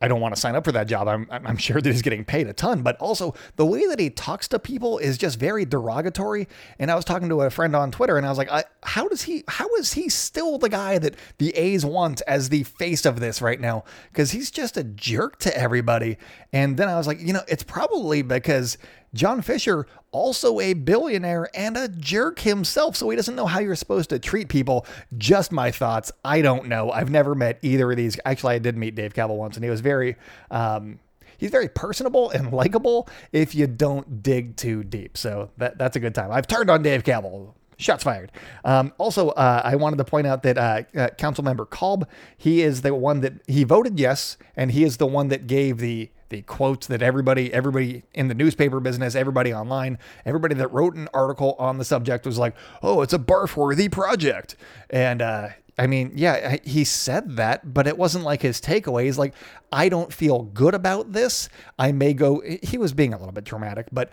I 0.00 0.08
don't 0.08 0.20
want 0.20 0.34
to 0.34 0.40
sign 0.40 0.56
up 0.56 0.64
for 0.64 0.72
that 0.72 0.86
job. 0.86 1.08
I'm, 1.08 1.26
I'm 1.30 1.58
sure 1.58 1.80
that 1.80 1.90
he's 1.90 2.00
getting 2.00 2.24
paid 2.24 2.46
a 2.46 2.54
ton, 2.54 2.82
but 2.82 2.96
also 2.98 3.34
the 3.56 3.66
way 3.66 3.86
that 3.86 3.98
he 3.98 4.08
talks 4.08 4.48
to 4.48 4.58
people 4.58 4.98
is 4.98 5.18
just 5.18 5.38
very 5.38 5.66
derogatory. 5.66 6.48
And 6.78 6.90
I 6.90 6.94
was 6.94 7.04
talking 7.04 7.28
to 7.28 7.42
a 7.42 7.50
friend 7.50 7.76
on 7.76 7.90
Twitter 7.90 8.16
and 8.16 8.24
I 8.24 8.30
was 8.30 8.38
like, 8.38 8.50
I, 8.50 8.64
how 8.82 9.08
does 9.08 9.22
he, 9.22 9.44
how 9.46 9.68
is 9.74 9.92
he 9.92 10.08
still 10.08 10.56
the 10.58 10.70
guy 10.70 10.98
that 10.98 11.16
the 11.36 11.50
A's 11.50 11.84
want 11.84 12.22
as 12.26 12.48
the 12.48 12.62
face 12.62 13.04
of 13.04 13.20
this 13.20 13.42
right 13.42 13.60
now? 13.60 13.84
Because 14.10 14.30
he's 14.30 14.50
just 14.50 14.78
a 14.78 14.84
jerk 14.84 15.38
to 15.40 15.56
everybody. 15.56 16.16
And 16.52 16.78
then 16.78 16.88
I 16.88 16.96
was 16.96 17.06
like, 17.06 17.20
you 17.20 17.34
know, 17.34 17.42
it's 17.46 17.62
probably 17.62 18.22
because 18.22 18.78
John 19.12 19.42
Fisher, 19.42 19.86
also 20.12 20.60
a 20.60 20.74
billionaire 20.74 21.48
and 21.54 21.76
a 21.76 21.88
jerk 21.88 22.40
himself, 22.40 22.96
so 22.96 23.10
he 23.10 23.16
doesn't 23.16 23.34
know 23.34 23.46
how 23.46 23.60
you're 23.60 23.76
supposed 23.76 24.10
to 24.10 24.18
treat 24.18 24.48
people. 24.48 24.86
Just 25.18 25.52
my 25.52 25.70
thoughts. 25.70 26.12
I 26.24 26.42
don't 26.42 26.66
know. 26.66 26.90
I've 26.90 27.10
never 27.10 27.34
met 27.34 27.58
either 27.62 27.90
of 27.90 27.96
these. 27.96 28.18
Actually, 28.24 28.54
I 28.54 28.58
did 28.58 28.76
meet 28.76 28.94
Dave 28.94 29.14
Kaval 29.14 29.36
once, 29.36 29.56
and 29.56 29.64
he 29.64 29.70
was 29.70 29.80
very. 29.80 30.16
Um, 30.50 31.00
he's 31.38 31.50
very 31.50 31.68
personable 31.68 32.30
and 32.30 32.52
likable 32.52 33.08
if 33.32 33.54
you 33.54 33.66
don't 33.66 34.22
dig 34.22 34.56
too 34.56 34.84
deep. 34.84 35.16
So 35.16 35.50
that, 35.56 35.78
that's 35.78 35.96
a 35.96 36.00
good 36.00 36.14
time. 36.14 36.30
I've 36.30 36.46
turned 36.46 36.70
on 36.70 36.82
Dave 36.82 37.02
Kaval. 37.02 37.54
Shots 37.78 38.04
fired. 38.04 38.30
Um, 38.62 38.92
also, 38.98 39.30
uh, 39.30 39.62
I 39.64 39.74
wanted 39.76 39.96
to 39.96 40.04
point 40.04 40.26
out 40.26 40.42
that 40.42 40.58
uh, 40.58 40.82
uh, 40.94 41.08
Council 41.16 41.42
Member 41.42 41.64
Kalb, 41.64 42.06
he 42.36 42.60
is 42.60 42.82
the 42.82 42.94
one 42.94 43.22
that 43.22 43.32
he 43.46 43.64
voted 43.64 43.98
yes, 43.98 44.36
and 44.54 44.70
he 44.70 44.84
is 44.84 44.98
the 44.98 45.06
one 45.06 45.28
that 45.28 45.46
gave 45.46 45.78
the 45.78 46.10
the 46.30 46.42
quotes 46.42 46.86
that 46.86 47.02
everybody, 47.02 47.52
everybody 47.52 48.02
in 48.14 48.28
the 48.28 48.34
newspaper 48.34 48.80
business, 48.80 49.14
everybody 49.14 49.52
online, 49.52 49.98
everybody 50.24 50.54
that 50.54 50.72
wrote 50.72 50.94
an 50.94 51.08
article 51.12 51.54
on 51.58 51.78
the 51.78 51.84
subject 51.84 52.24
was 52.24 52.38
like, 52.38 52.54
"Oh, 52.82 53.02
it's 53.02 53.12
a 53.12 53.18
barf-worthy 53.18 53.88
project," 53.88 54.56
and 54.88 55.20
uh, 55.20 55.48
I 55.80 55.86
mean, 55.86 56.12
yeah, 56.14 56.56
he 56.62 56.84
said 56.84 57.36
that, 57.36 57.72
but 57.72 57.86
it 57.86 57.96
wasn't 57.96 58.24
like 58.24 58.42
his 58.42 58.60
takeaway. 58.60 59.04
He's 59.04 59.18
like, 59.18 59.34
I 59.72 59.88
don't 59.88 60.12
feel 60.12 60.42
good 60.42 60.74
about 60.74 61.12
this. 61.12 61.48
I 61.78 61.92
may 61.92 62.12
go. 62.12 62.42
He 62.62 62.76
was 62.76 62.92
being 62.92 63.14
a 63.14 63.18
little 63.18 63.32
bit 63.32 63.44
dramatic, 63.44 63.86
but 63.90 64.10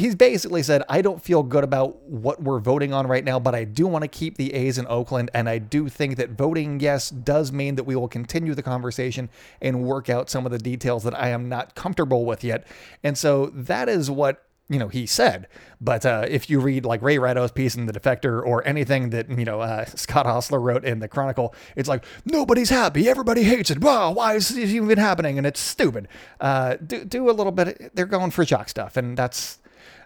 he's 0.00 0.14
basically 0.14 0.62
said, 0.62 0.82
I 0.88 1.02
don't 1.02 1.22
feel 1.22 1.42
good 1.42 1.62
about 1.62 2.02
what 2.02 2.42
we're 2.42 2.58
voting 2.58 2.92
on 2.92 3.06
right 3.06 3.24
now, 3.24 3.38
but 3.38 3.54
I 3.54 3.64
do 3.64 3.86
want 3.86 4.02
to 4.02 4.08
keep 4.08 4.36
the 4.36 4.52
A's 4.54 4.78
in 4.78 4.86
Oakland. 4.88 5.30
And 5.34 5.48
I 5.48 5.58
do 5.58 5.88
think 5.88 6.16
that 6.16 6.30
voting 6.30 6.80
yes 6.80 7.10
does 7.10 7.52
mean 7.52 7.76
that 7.76 7.84
we 7.84 7.94
will 7.94 8.08
continue 8.08 8.54
the 8.54 8.62
conversation 8.62 9.28
and 9.60 9.84
work 9.84 10.08
out 10.08 10.30
some 10.30 10.46
of 10.46 10.52
the 10.52 10.58
details 10.58 11.04
that 11.04 11.18
I 11.18 11.28
am 11.28 11.48
not 11.48 11.74
comfortable 11.74 12.24
with 12.24 12.42
yet. 12.42 12.66
And 13.04 13.16
so 13.16 13.46
that 13.54 13.88
is 13.88 14.10
what 14.10 14.42
you 14.68 14.78
know 14.78 14.88
he 14.88 15.04
said. 15.04 15.48
But 15.80 16.06
uh, 16.06 16.26
if 16.28 16.48
you 16.48 16.60
read 16.60 16.84
like 16.84 17.02
Ray 17.02 17.18
Ratto's 17.18 17.50
piece 17.50 17.74
in 17.74 17.86
the 17.86 17.92
Defector 17.92 18.40
or 18.44 18.66
anything 18.66 19.10
that 19.10 19.28
you 19.28 19.44
know 19.44 19.60
uh, 19.60 19.84
Scott 19.96 20.26
Ostler 20.26 20.60
wrote 20.60 20.84
in 20.84 21.00
the 21.00 21.08
Chronicle, 21.08 21.54
it's 21.76 21.88
like 21.88 22.04
nobody's 22.24 22.70
happy, 22.70 23.08
everybody 23.08 23.42
hates 23.42 23.70
it. 23.70 23.80
Wow, 23.80 24.12
why 24.12 24.36
is 24.36 24.48
this 24.48 24.70
even 24.70 24.96
happening? 24.96 25.38
And 25.38 25.46
it's 25.46 25.60
stupid. 25.60 26.08
Uh, 26.40 26.76
do 26.76 27.04
do 27.04 27.28
a 27.28 27.32
little 27.32 27.52
bit. 27.52 27.94
They're 27.94 28.06
going 28.06 28.30
for 28.30 28.44
jock 28.44 28.68
stuff, 28.68 28.96
and 28.96 29.16
that's 29.16 29.58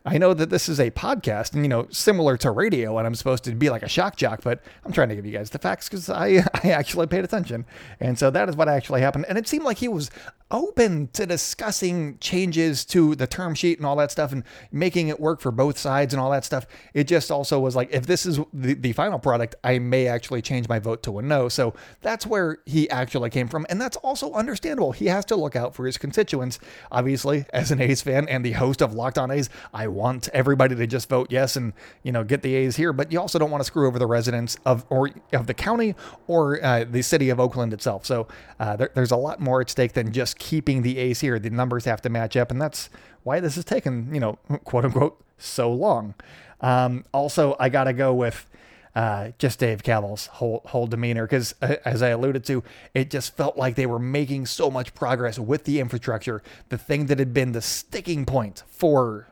I 0.06 0.18
know 0.18 0.34
that 0.34 0.50
this 0.50 0.68
is 0.68 0.78
a 0.78 0.90
podcast 0.90 1.54
and, 1.54 1.64
you 1.64 1.68
know, 1.68 1.87
similar 1.90 2.37
to 2.38 2.50
radio, 2.50 2.99
and 2.99 3.06
I'm 3.06 3.14
supposed 3.14 3.42
to 3.44 3.52
be 3.52 3.70
like 3.70 3.82
a 3.82 3.88
shock 3.88 4.16
jock, 4.16 4.42
but 4.42 4.61
I'm 4.84 4.92
trying 4.92 5.08
to 5.08 5.16
give 5.16 5.25
you 5.25 5.32
guys 5.32 5.49
the 5.49 5.58
facts 5.58 5.88
because 5.88 6.11
I, 6.11 6.44
I 6.62 6.73
actually 6.73 7.06
paid 7.06 7.25
attention. 7.25 7.64
And 8.00 8.18
so 8.18 8.30
that 8.30 8.50
is 8.50 8.56
what 8.56 8.68
actually 8.68 9.00
happened. 9.00 9.25
And 9.28 9.38
it 9.38 9.49
seemed 9.49 9.64
like 9.64 9.78
he 9.78 9.88
was 9.88 10.11
open 10.50 11.08
to 11.08 11.26
discussing 11.26 12.18
changes 12.18 12.84
to 12.84 13.14
the 13.14 13.26
term 13.26 13.54
sheet 13.54 13.78
and 13.78 13.86
all 13.86 13.96
that 13.96 14.10
stuff 14.10 14.32
and 14.32 14.44
making 14.70 15.08
it 15.08 15.18
work 15.18 15.40
for 15.40 15.50
both 15.50 15.78
sides 15.78 16.14
and 16.14 16.20
all 16.20 16.30
that 16.30 16.44
stuff. 16.44 16.66
It 16.92 17.04
just 17.04 17.30
also 17.30 17.58
was 17.58 17.74
like, 17.74 17.92
if 17.92 18.06
this 18.06 18.26
is 18.26 18.38
the, 18.52 18.74
the 18.74 18.92
final 18.92 19.18
product, 19.18 19.56
I 19.64 19.78
may 19.78 20.06
actually 20.06 20.42
change 20.42 20.68
my 20.68 20.78
vote 20.78 21.02
to 21.04 21.18
a 21.18 21.22
no. 21.22 21.48
So 21.48 21.74
that's 22.02 22.26
where 22.26 22.58
he 22.66 22.88
actually 22.90 23.30
came 23.30 23.48
from. 23.48 23.66
And 23.68 23.80
that's 23.80 23.96
also 23.98 24.32
understandable. 24.32 24.92
He 24.92 25.06
has 25.06 25.24
to 25.26 25.36
look 25.36 25.56
out 25.56 25.74
for 25.74 25.86
his 25.86 25.98
constituents. 25.98 26.58
Obviously, 26.92 27.46
as 27.52 27.70
an 27.70 27.80
A's 27.80 28.02
fan 28.02 28.28
and 28.28 28.44
the 28.44 28.52
host 28.52 28.82
of 28.82 28.94
Locked 28.94 29.18
On 29.18 29.30
A's, 29.30 29.50
I 29.72 29.88
want 29.88 30.28
everybody 30.28 30.76
to 30.76 30.86
just 30.86 31.08
vote 31.08 31.28
yes 31.30 31.56
and 31.56 31.72
you 32.02 32.12
know 32.12 32.22
get 32.22 32.42
the 32.42 32.54
A's 32.54 32.76
here, 32.76 32.92
but 32.92 33.10
you 33.10 33.18
also 33.18 33.38
don't 33.38 33.50
want 33.50 33.60
to 33.60 33.66
screw 33.66 33.86
over 33.86 33.98
the 33.98 34.06
residents 34.06 34.56
of 34.64 34.84
or 34.90 35.10
of 35.32 35.46
the 35.46 35.54
county 35.54 35.94
or 36.26 36.62
uh, 36.64 36.84
the 36.84 37.02
city 37.02 37.30
of 37.30 37.40
Oakland 37.40 37.72
itself. 37.72 38.06
So 38.06 38.28
uh, 38.60 38.76
there, 38.76 38.90
there's 38.94 39.10
a 39.10 39.16
lot 39.16 39.40
more 39.40 39.60
at 39.60 39.70
stake 39.70 39.94
than 39.94 40.12
just 40.12 40.34
keeping 40.38 40.83
the 40.83 40.99
ace 40.99 41.21
here. 41.21 41.38
The 41.38 41.50
numbers 41.50 41.85
have 41.85 42.03
to 42.03 42.09
match 42.09 42.37
up, 42.37 42.50
and 42.50 42.61
that's 42.61 42.91
why 43.23 43.41
this 43.41 43.55
has 43.57 43.64
taken 43.64 44.14
you 44.14 44.21
know 44.21 44.35
quote 44.64 44.85
unquote 44.85 45.23
so 45.38 45.73
long. 45.73 46.14
Um, 46.61 47.05
also, 47.12 47.57
I 47.61 47.69
got 47.69 47.85
to 47.85 47.93
go 47.93 48.14
with 48.14 48.49
uh, 48.95 49.33
just 49.38 49.59
Dave 49.59 49.83
Kaval's 49.83 50.26
whole 50.26 50.62
whole 50.67 50.87
demeanor 50.87 51.25
because, 51.25 51.55
uh, 51.61 51.76
as 51.85 52.03
I 52.03 52.11
alluded 52.11 52.45
to, 52.45 52.62
it 52.95 53.11
just 53.11 53.37
felt 53.37 53.57
like 53.57 53.75
they 53.75 53.87
were 53.87 53.99
making 53.99 54.47
so 54.47 54.71
much 54.71 54.95
progress 54.95 55.38
with 55.38 55.64
the 55.64 55.81
infrastructure, 55.81 56.43
the 56.69 56.79
thing 56.79 57.07
that 57.07 57.19
had 57.19 57.35
been 57.35 57.53
the 57.53 57.62
sticking 57.62 58.25
point 58.25 58.62
for. 58.69 59.29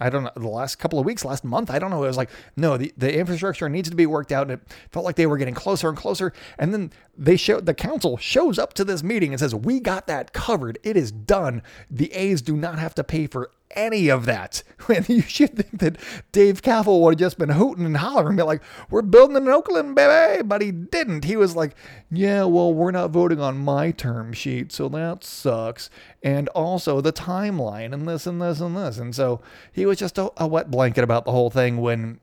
I 0.00 0.10
don't 0.10 0.24
know, 0.24 0.30
the 0.34 0.48
last 0.48 0.76
couple 0.76 0.98
of 0.98 1.06
weeks, 1.06 1.24
last 1.24 1.44
month, 1.44 1.70
I 1.70 1.78
don't 1.78 1.90
know. 1.90 2.02
It 2.02 2.08
was 2.08 2.16
like, 2.16 2.30
no, 2.56 2.76
the, 2.76 2.92
the 2.96 3.16
infrastructure 3.16 3.68
needs 3.68 3.88
to 3.90 3.96
be 3.96 4.06
worked 4.06 4.32
out. 4.32 4.50
And 4.50 4.60
it 4.60 4.60
felt 4.90 5.04
like 5.04 5.16
they 5.16 5.26
were 5.26 5.38
getting 5.38 5.54
closer 5.54 5.88
and 5.88 5.96
closer. 5.96 6.32
And 6.58 6.72
then 6.72 6.92
they 7.16 7.36
showed 7.36 7.66
the 7.66 7.74
council 7.74 8.16
shows 8.16 8.58
up 8.58 8.74
to 8.74 8.84
this 8.84 9.02
meeting 9.02 9.32
and 9.32 9.38
says, 9.38 9.54
We 9.54 9.80
got 9.80 10.06
that 10.08 10.32
covered. 10.32 10.78
It 10.82 10.96
is 10.96 11.12
done. 11.12 11.62
The 11.90 12.12
A's 12.12 12.42
do 12.42 12.56
not 12.56 12.78
have 12.78 12.94
to 12.96 13.04
pay 13.04 13.26
for 13.26 13.50
any 13.72 14.08
of 14.08 14.26
that. 14.26 14.62
And 14.86 15.08
you 15.08 15.22
should 15.22 15.56
think 15.56 15.78
that 15.78 15.96
Dave 16.30 16.60
Kaval 16.60 17.00
would 17.00 17.14
have 17.14 17.18
just 17.18 17.38
been 17.38 17.48
hooting 17.48 17.86
and 17.86 17.96
hollering 17.96 18.36
be 18.36 18.42
like, 18.42 18.60
we're 18.90 19.00
building 19.00 19.38
in 19.38 19.48
Oakland, 19.48 19.94
baby. 19.94 20.42
But 20.42 20.60
he 20.60 20.72
didn't. 20.72 21.24
He 21.24 21.36
was 21.36 21.56
like, 21.56 21.74
yeah, 22.10 22.44
well, 22.44 22.74
we're 22.74 22.90
not 22.90 23.10
voting 23.10 23.40
on 23.40 23.56
my 23.56 23.92
term 23.92 24.34
sheet, 24.34 24.72
so 24.72 24.90
that 24.90 25.24
sucks. 25.24 25.88
And 26.22 26.48
also 26.48 27.00
the 27.00 27.14
timeline 27.14 27.94
and 27.94 28.06
this 28.06 28.26
and 28.26 28.42
this 28.42 28.60
and 28.60 28.76
this. 28.76 28.98
And 28.98 29.14
so 29.14 29.40
he 29.72 29.86
was 29.86 29.98
just 29.98 30.18
a, 30.18 30.30
a 30.36 30.46
wet 30.46 30.70
blanket 30.70 31.02
about 31.02 31.24
the 31.24 31.32
whole 31.32 31.48
thing 31.48 31.78
when 31.78 32.20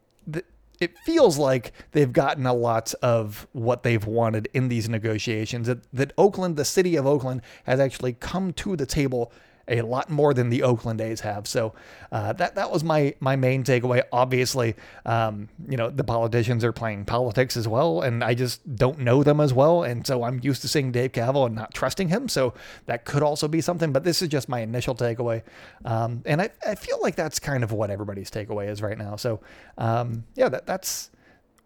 it 0.82 0.98
feels 1.00 1.38
like 1.38 1.72
they've 1.92 2.12
gotten 2.12 2.46
a 2.46 2.54
lot 2.54 2.94
of 3.02 3.48
what 3.54 3.84
they've 3.84 4.06
wanted 4.06 4.50
in 4.54 4.68
these 4.68 4.90
negotiations. 4.90 5.68
That, 5.68 5.80
that 5.94 6.12
Oakland, 6.18 6.58
the 6.58 6.66
city 6.66 6.96
of 6.96 7.06
Oakland, 7.06 7.42
has 7.66 7.80
actually 7.80 8.14
come 8.14 8.52
to 8.54 8.76
the 8.76 8.88
table 8.88 9.32
a 9.72 9.82
lot 9.82 10.10
more 10.10 10.34
than 10.34 10.50
the 10.50 10.64
Oakland 10.64 11.02
A's 11.02 11.22
have. 11.22 11.48
So 11.48 11.74
uh, 12.12 12.34
that 12.34 12.56
that 12.56 12.72
was 12.72 12.84
my 12.84 13.16
my 13.20 13.36
main 13.36 13.64
takeaway. 13.64 14.04
Obviously, 14.12 14.76
um, 15.06 15.50
you 15.68 15.78
know 15.78 15.90
the 15.90 16.04
politicians 16.04 16.64
are 16.64 16.74
playing 16.74 17.06
politics 17.06 17.56
as 17.56 17.68
well, 17.68 18.02
and 18.02 18.24
I 18.24 18.34
just 18.34 18.76
don't 18.76 19.00
know 19.00 19.24
them 19.24 19.40
as 19.40 19.54
well, 19.54 19.84
and 19.84 20.06
so 20.06 20.24
I'm 20.24 20.40
used 20.44 20.62
to 20.64 20.68
seeing 20.68 20.92
Dave 20.92 21.14
Kaval 21.14 21.46
and 21.46 21.56
not 21.56 21.74
trusting 21.74 22.10
him. 22.10 22.28
So 22.28 22.54
that 22.86 23.06
could 23.06 23.24
also 23.24 23.48
be 23.48 23.62
something. 23.62 23.92
But 23.92 24.04
this 24.04 24.22
is 24.22 24.28
just 24.28 24.50
my 24.50 24.60
initial 24.60 24.94
takeaway, 24.94 25.42
um, 25.86 26.22
and 26.26 26.42
I, 26.42 26.50
I 26.68 26.76
feel 26.76 27.00
like 27.02 27.16
that's 27.16 27.40
kind 27.40 27.64
of 27.64 27.72
what 27.72 27.90
everybody's 27.90 28.30
takeaway 28.30 28.70
is 28.70 28.82
right 28.82 28.98
now. 28.98 29.16
So 29.16 29.40
um, 29.78 30.26
yeah, 30.36 30.50
that 30.50 30.66
that's 30.66 31.10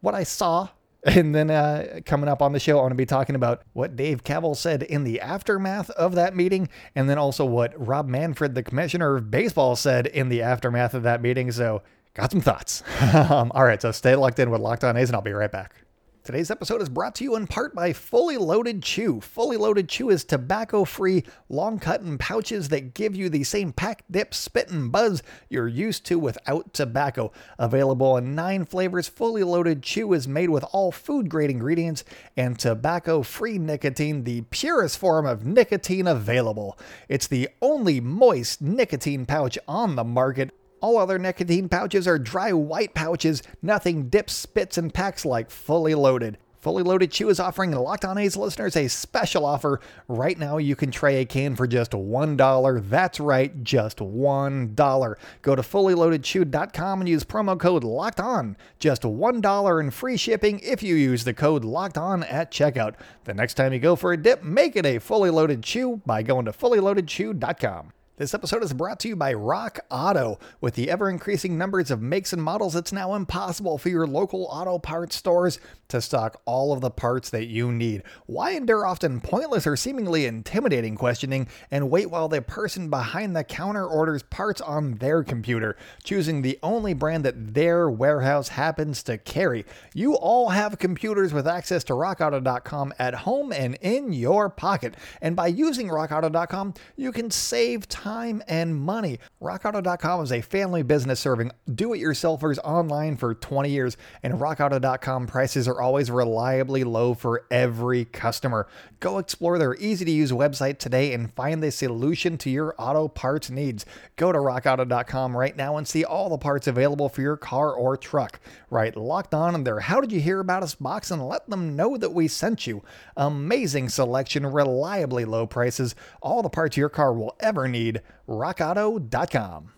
what 0.01 0.13
I 0.13 0.23
saw 0.23 0.69
and 1.15 1.35
then 1.35 1.51
uh, 1.51 1.99
coming 2.05 2.27
up 2.27 2.41
on 2.41 2.51
the 2.51 2.59
show, 2.59 2.77
I'm 2.79 2.83
going 2.83 2.89
to 2.89 2.95
be 2.95 3.05
talking 3.05 3.35
about 3.35 3.61
what 3.73 3.95
Dave 3.95 4.23
Kaval 4.23 4.55
said 4.55 4.81
in 4.81 5.03
the 5.03 5.21
aftermath 5.21 5.91
of 5.91 6.15
that 6.15 6.35
meeting, 6.35 6.67
and 6.95 7.07
then 7.07 7.19
also 7.19 7.45
what 7.45 7.73
Rob 7.77 8.07
Manfred, 8.07 8.55
the 8.55 8.63
commissioner 8.63 9.17
of 9.17 9.29
baseball, 9.29 9.75
said 9.75 10.07
in 10.07 10.29
the 10.29 10.41
aftermath 10.41 10.95
of 10.95 11.03
that 11.03 11.21
meeting. 11.21 11.51
So, 11.51 11.83
got 12.15 12.31
some 12.31 12.41
thoughts. 12.41 12.81
um, 13.13 13.51
all 13.53 13.63
right, 13.63 13.79
so 13.79 13.91
stay 13.91 14.15
locked 14.15 14.39
in 14.39 14.49
with 14.49 14.61
Locked 14.61 14.83
On 14.83 14.97
A's, 14.97 15.09
and 15.09 15.15
I'll 15.15 15.21
be 15.21 15.31
right 15.31 15.51
back. 15.51 15.84
Today's 16.25 16.49
episode 16.49 16.81
is 16.81 16.89
brought 16.89 17.13
to 17.15 17.23
you 17.23 17.35
in 17.35 17.45
part 17.45 17.75
by 17.75 17.93
Fully 17.93 18.37
Loaded 18.37 18.81
Chew. 18.81 19.21
Fully 19.21 19.57
Loaded 19.57 19.87
Chew 19.87 20.09
is 20.09 20.23
tobacco 20.23 20.83
free, 20.83 21.23
long 21.49 21.77
cut 21.77 22.01
in 22.01 22.17
pouches 22.17 22.69
that 22.69 22.95
give 22.95 23.15
you 23.15 23.29
the 23.29 23.43
same 23.43 23.71
pack, 23.71 24.03
dip, 24.09 24.33
spit, 24.33 24.71
and 24.71 24.91
buzz 24.91 25.21
you're 25.51 25.67
used 25.67 26.03
to 26.07 26.17
without 26.17 26.73
tobacco. 26.73 27.31
Available 27.59 28.17
in 28.17 28.33
nine 28.33 28.65
flavors, 28.65 29.07
Fully 29.07 29.43
Loaded 29.43 29.83
Chew 29.83 30.13
is 30.13 30.27
made 30.27 30.49
with 30.49 30.65
all 30.71 30.91
food 30.91 31.29
grade 31.29 31.51
ingredients 31.51 32.03
and 32.35 32.57
tobacco 32.57 33.21
free 33.21 33.59
nicotine, 33.59 34.23
the 34.23 34.41
purest 34.49 34.97
form 34.97 35.27
of 35.27 35.45
nicotine 35.45 36.07
available. 36.07 36.75
It's 37.07 37.27
the 37.27 37.49
only 37.61 38.01
moist 38.01 38.63
nicotine 38.63 39.27
pouch 39.27 39.59
on 39.67 39.95
the 39.95 40.03
market. 40.03 40.55
All 40.85 40.99
other 40.99 41.17
nicotine 41.17 41.67
pouches 41.67 42.07
are 42.07 42.19
dry 42.19 42.53
white 42.53 42.93
pouches, 42.93 43.41
nothing 43.59 44.07
dips, 44.07 44.33
spits, 44.33 44.77
and 44.77 44.93
packs 44.93 45.25
like 45.25 45.49
fully 45.49 45.95
loaded. 45.95 46.37
Fully 46.59 46.83
Loaded 46.83 47.09
Chew 47.09 47.29
is 47.29 47.39
offering 47.39 47.71
Locked 47.71 48.05
On 48.05 48.19
A's 48.19 48.37
listeners 48.37 48.75
a 48.75 48.87
special 48.87 49.47
offer. 49.47 49.79
Right 50.07 50.37
now, 50.37 50.57
you 50.57 50.75
can 50.75 50.91
try 50.91 51.09
a 51.09 51.25
can 51.25 51.55
for 51.55 51.65
just 51.65 51.93
$1. 51.93 52.89
That's 52.89 53.19
right, 53.19 53.63
just 53.63 53.97
$1. 53.97 55.15
Go 55.41 55.55
to 55.55 55.61
fullyloadedchew.com 55.63 57.01
and 57.01 57.09
use 57.09 57.23
promo 57.23 57.59
code 57.59 57.83
LOCKED 57.83 58.19
ON. 58.19 58.57
Just 58.77 59.01
$1 59.01 59.79
in 59.79 59.89
free 59.89 60.17
shipping 60.17 60.59
if 60.59 60.83
you 60.83 60.93
use 60.93 61.23
the 61.23 61.33
code 61.33 61.65
LOCKED 61.65 61.97
ON 61.97 62.23
at 62.25 62.51
checkout. 62.51 62.93
The 63.23 63.33
next 63.33 63.55
time 63.55 63.73
you 63.73 63.79
go 63.79 63.95
for 63.95 64.13
a 64.13 64.17
dip, 64.17 64.43
make 64.43 64.75
it 64.75 64.85
a 64.85 64.99
Fully 64.99 65.31
Loaded 65.31 65.63
Chew 65.63 66.03
by 66.05 66.21
going 66.21 66.45
to 66.45 66.51
fullyloadedchew.com. 66.51 67.91
This 68.17 68.33
episode 68.33 68.63
is 68.63 68.71
brought 68.71 69.01
to 69.01 69.09
you 69.09 69.17
by 69.17 69.33
Rock 69.33 69.81
Auto. 69.91 70.39
With 70.61 70.75
the 70.75 70.89
ever 70.89 71.09
increasing 71.09 71.57
numbers 71.57 71.91
of 71.91 72.01
makes 72.01 72.31
and 72.31 72.41
models, 72.41 72.73
it's 72.73 72.93
now 72.93 73.13
impossible 73.13 73.77
for 73.77 73.89
your 73.89 74.07
local 74.07 74.45
auto 74.49 74.79
parts 74.79 75.17
stores 75.17 75.59
to 75.89 75.99
stock 75.99 76.41
all 76.45 76.71
of 76.71 76.79
the 76.79 76.89
parts 76.89 77.29
that 77.31 77.47
you 77.47 77.73
need. 77.73 78.03
Why 78.25 78.51
endure 78.51 78.85
often 78.85 79.19
pointless 79.19 79.67
or 79.67 79.75
seemingly 79.75 80.25
intimidating 80.25 80.95
questioning 80.95 81.49
and 81.69 81.91
wait 81.91 82.09
while 82.09 82.29
the 82.29 82.41
person 82.41 82.89
behind 82.89 83.35
the 83.35 83.43
counter 83.43 83.85
orders 83.85 84.23
parts 84.23 84.61
on 84.61 84.93
their 84.95 85.21
computer, 85.21 85.75
choosing 86.05 86.41
the 86.41 86.57
only 86.63 86.93
brand 86.93 87.25
that 87.25 87.53
their 87.53 87.89
warehouse 87.89 88.47
happens 88.47 89.03
to 89.03 89.17
carry? 89.17 89.65
You 89.93 90.15
all 90.15 90.49
have 90.49 90.79
computers 90.79 91.33
with 91.33 91.49
access 91.49 91.83
to 91.83 91.93
rockauto.com 91.93 92.93
at 92.97 93.13
home 93.13 93.51
and 93.51 93.75
in 93.81 94.13
your 94.13 94.49
pocket. 94.49 94.95
And 95.21 95.35
by 95.35 95.47
using 95.47 95.89
rockauto.com, 95.89 96.75
you 96.95 97.11
can 97.11 97.29
save 97.29 97.89
time 97.89 98.04
time 98.05 98.43
and 98.47 98.75
money. 98.75 99.17
RockAuto.com 99.41 100.21
is 100.21 100.31
a 100.31 100.39
family 100.39 100.83
business 100.83 101.19
serving 101.19 101.49
do 101.73 101.91
it 101.93 101.99
yourselfers 101.99 102.59
online 102.63 103.17
for 103.17 103.33
20 103.33 103.69
years, 103.69 103.97
and 104.21 104.35
RockAuto.com 104.35 105.25
prices 105.25 105.67
are 105.67 105.81
always 105.81 106.11
reliably 106.11 106.83
low 106.83 107.15
for 107.15 107.45
every 107.49 108.05
customer. 108.05 108.67
Go 108.99 109.17
explore 109.17 109.57
their 109.57 109.75
easy 109.75 110.05
to 110.05 110.11
use 110.11 110.31
website 110.31 110.77
today 110.77 111.13
and 111.13 111.33
find 111.33 111.63
the 111.63 111.71
solution 111.71 112.37
to 112.39 112.49
your 112.51 112.75
auto 112.77 113.07
parts 113.07 113.49
needs. 113.49 113.85
Go 114.15 114.31
to 114.31 114.37
RockAuto.com 114.37 115.35
right 115.35 115.55
now 115.55 115.77
and 115.77 115.87
see 115.87 116.03
all 116.03 116.29
the 116.29 116.37
parts 116.37 116.67
available 116.67 117.09
for 117.09 117.21
your 117.21 117.37
car 117.37 117.73
or 117.73 117.97
truck. 117.97 118.39
Right, 118.69 118.95
locked 118.95 119.33
on 119.33 119.55
in 119.55 119.63
their 119.63 119.79
How 119.79 119.99
Did 119.99 120.11
You 120.11 120.21
Hear 120.21 120.39
About 120.39 120.63
Us 120.63 120.75
box 120.75 121.09
and 121.09 121.27
let 121.27 121.49
them 121.49 121.75
know 121.75 121.97
that 121.97 122.13
we 122.13 122.27
sent 122.27 122.67
you. 122.67 122.83
Amazing 123.17 123.89
selection, 123.89 124.45
reliably 124.45 125.25
low 125.25 125.47
prices, 125.47 125.95
all 126.21 126.43
the 126.43 126.49
parts 126.49 126.77
your 126.77 126.89
car 126.89 127.13
will 127.13 127.35
ever 127.39 127.67
need 127.67 127.94
rockauto.com. 128.27 129.71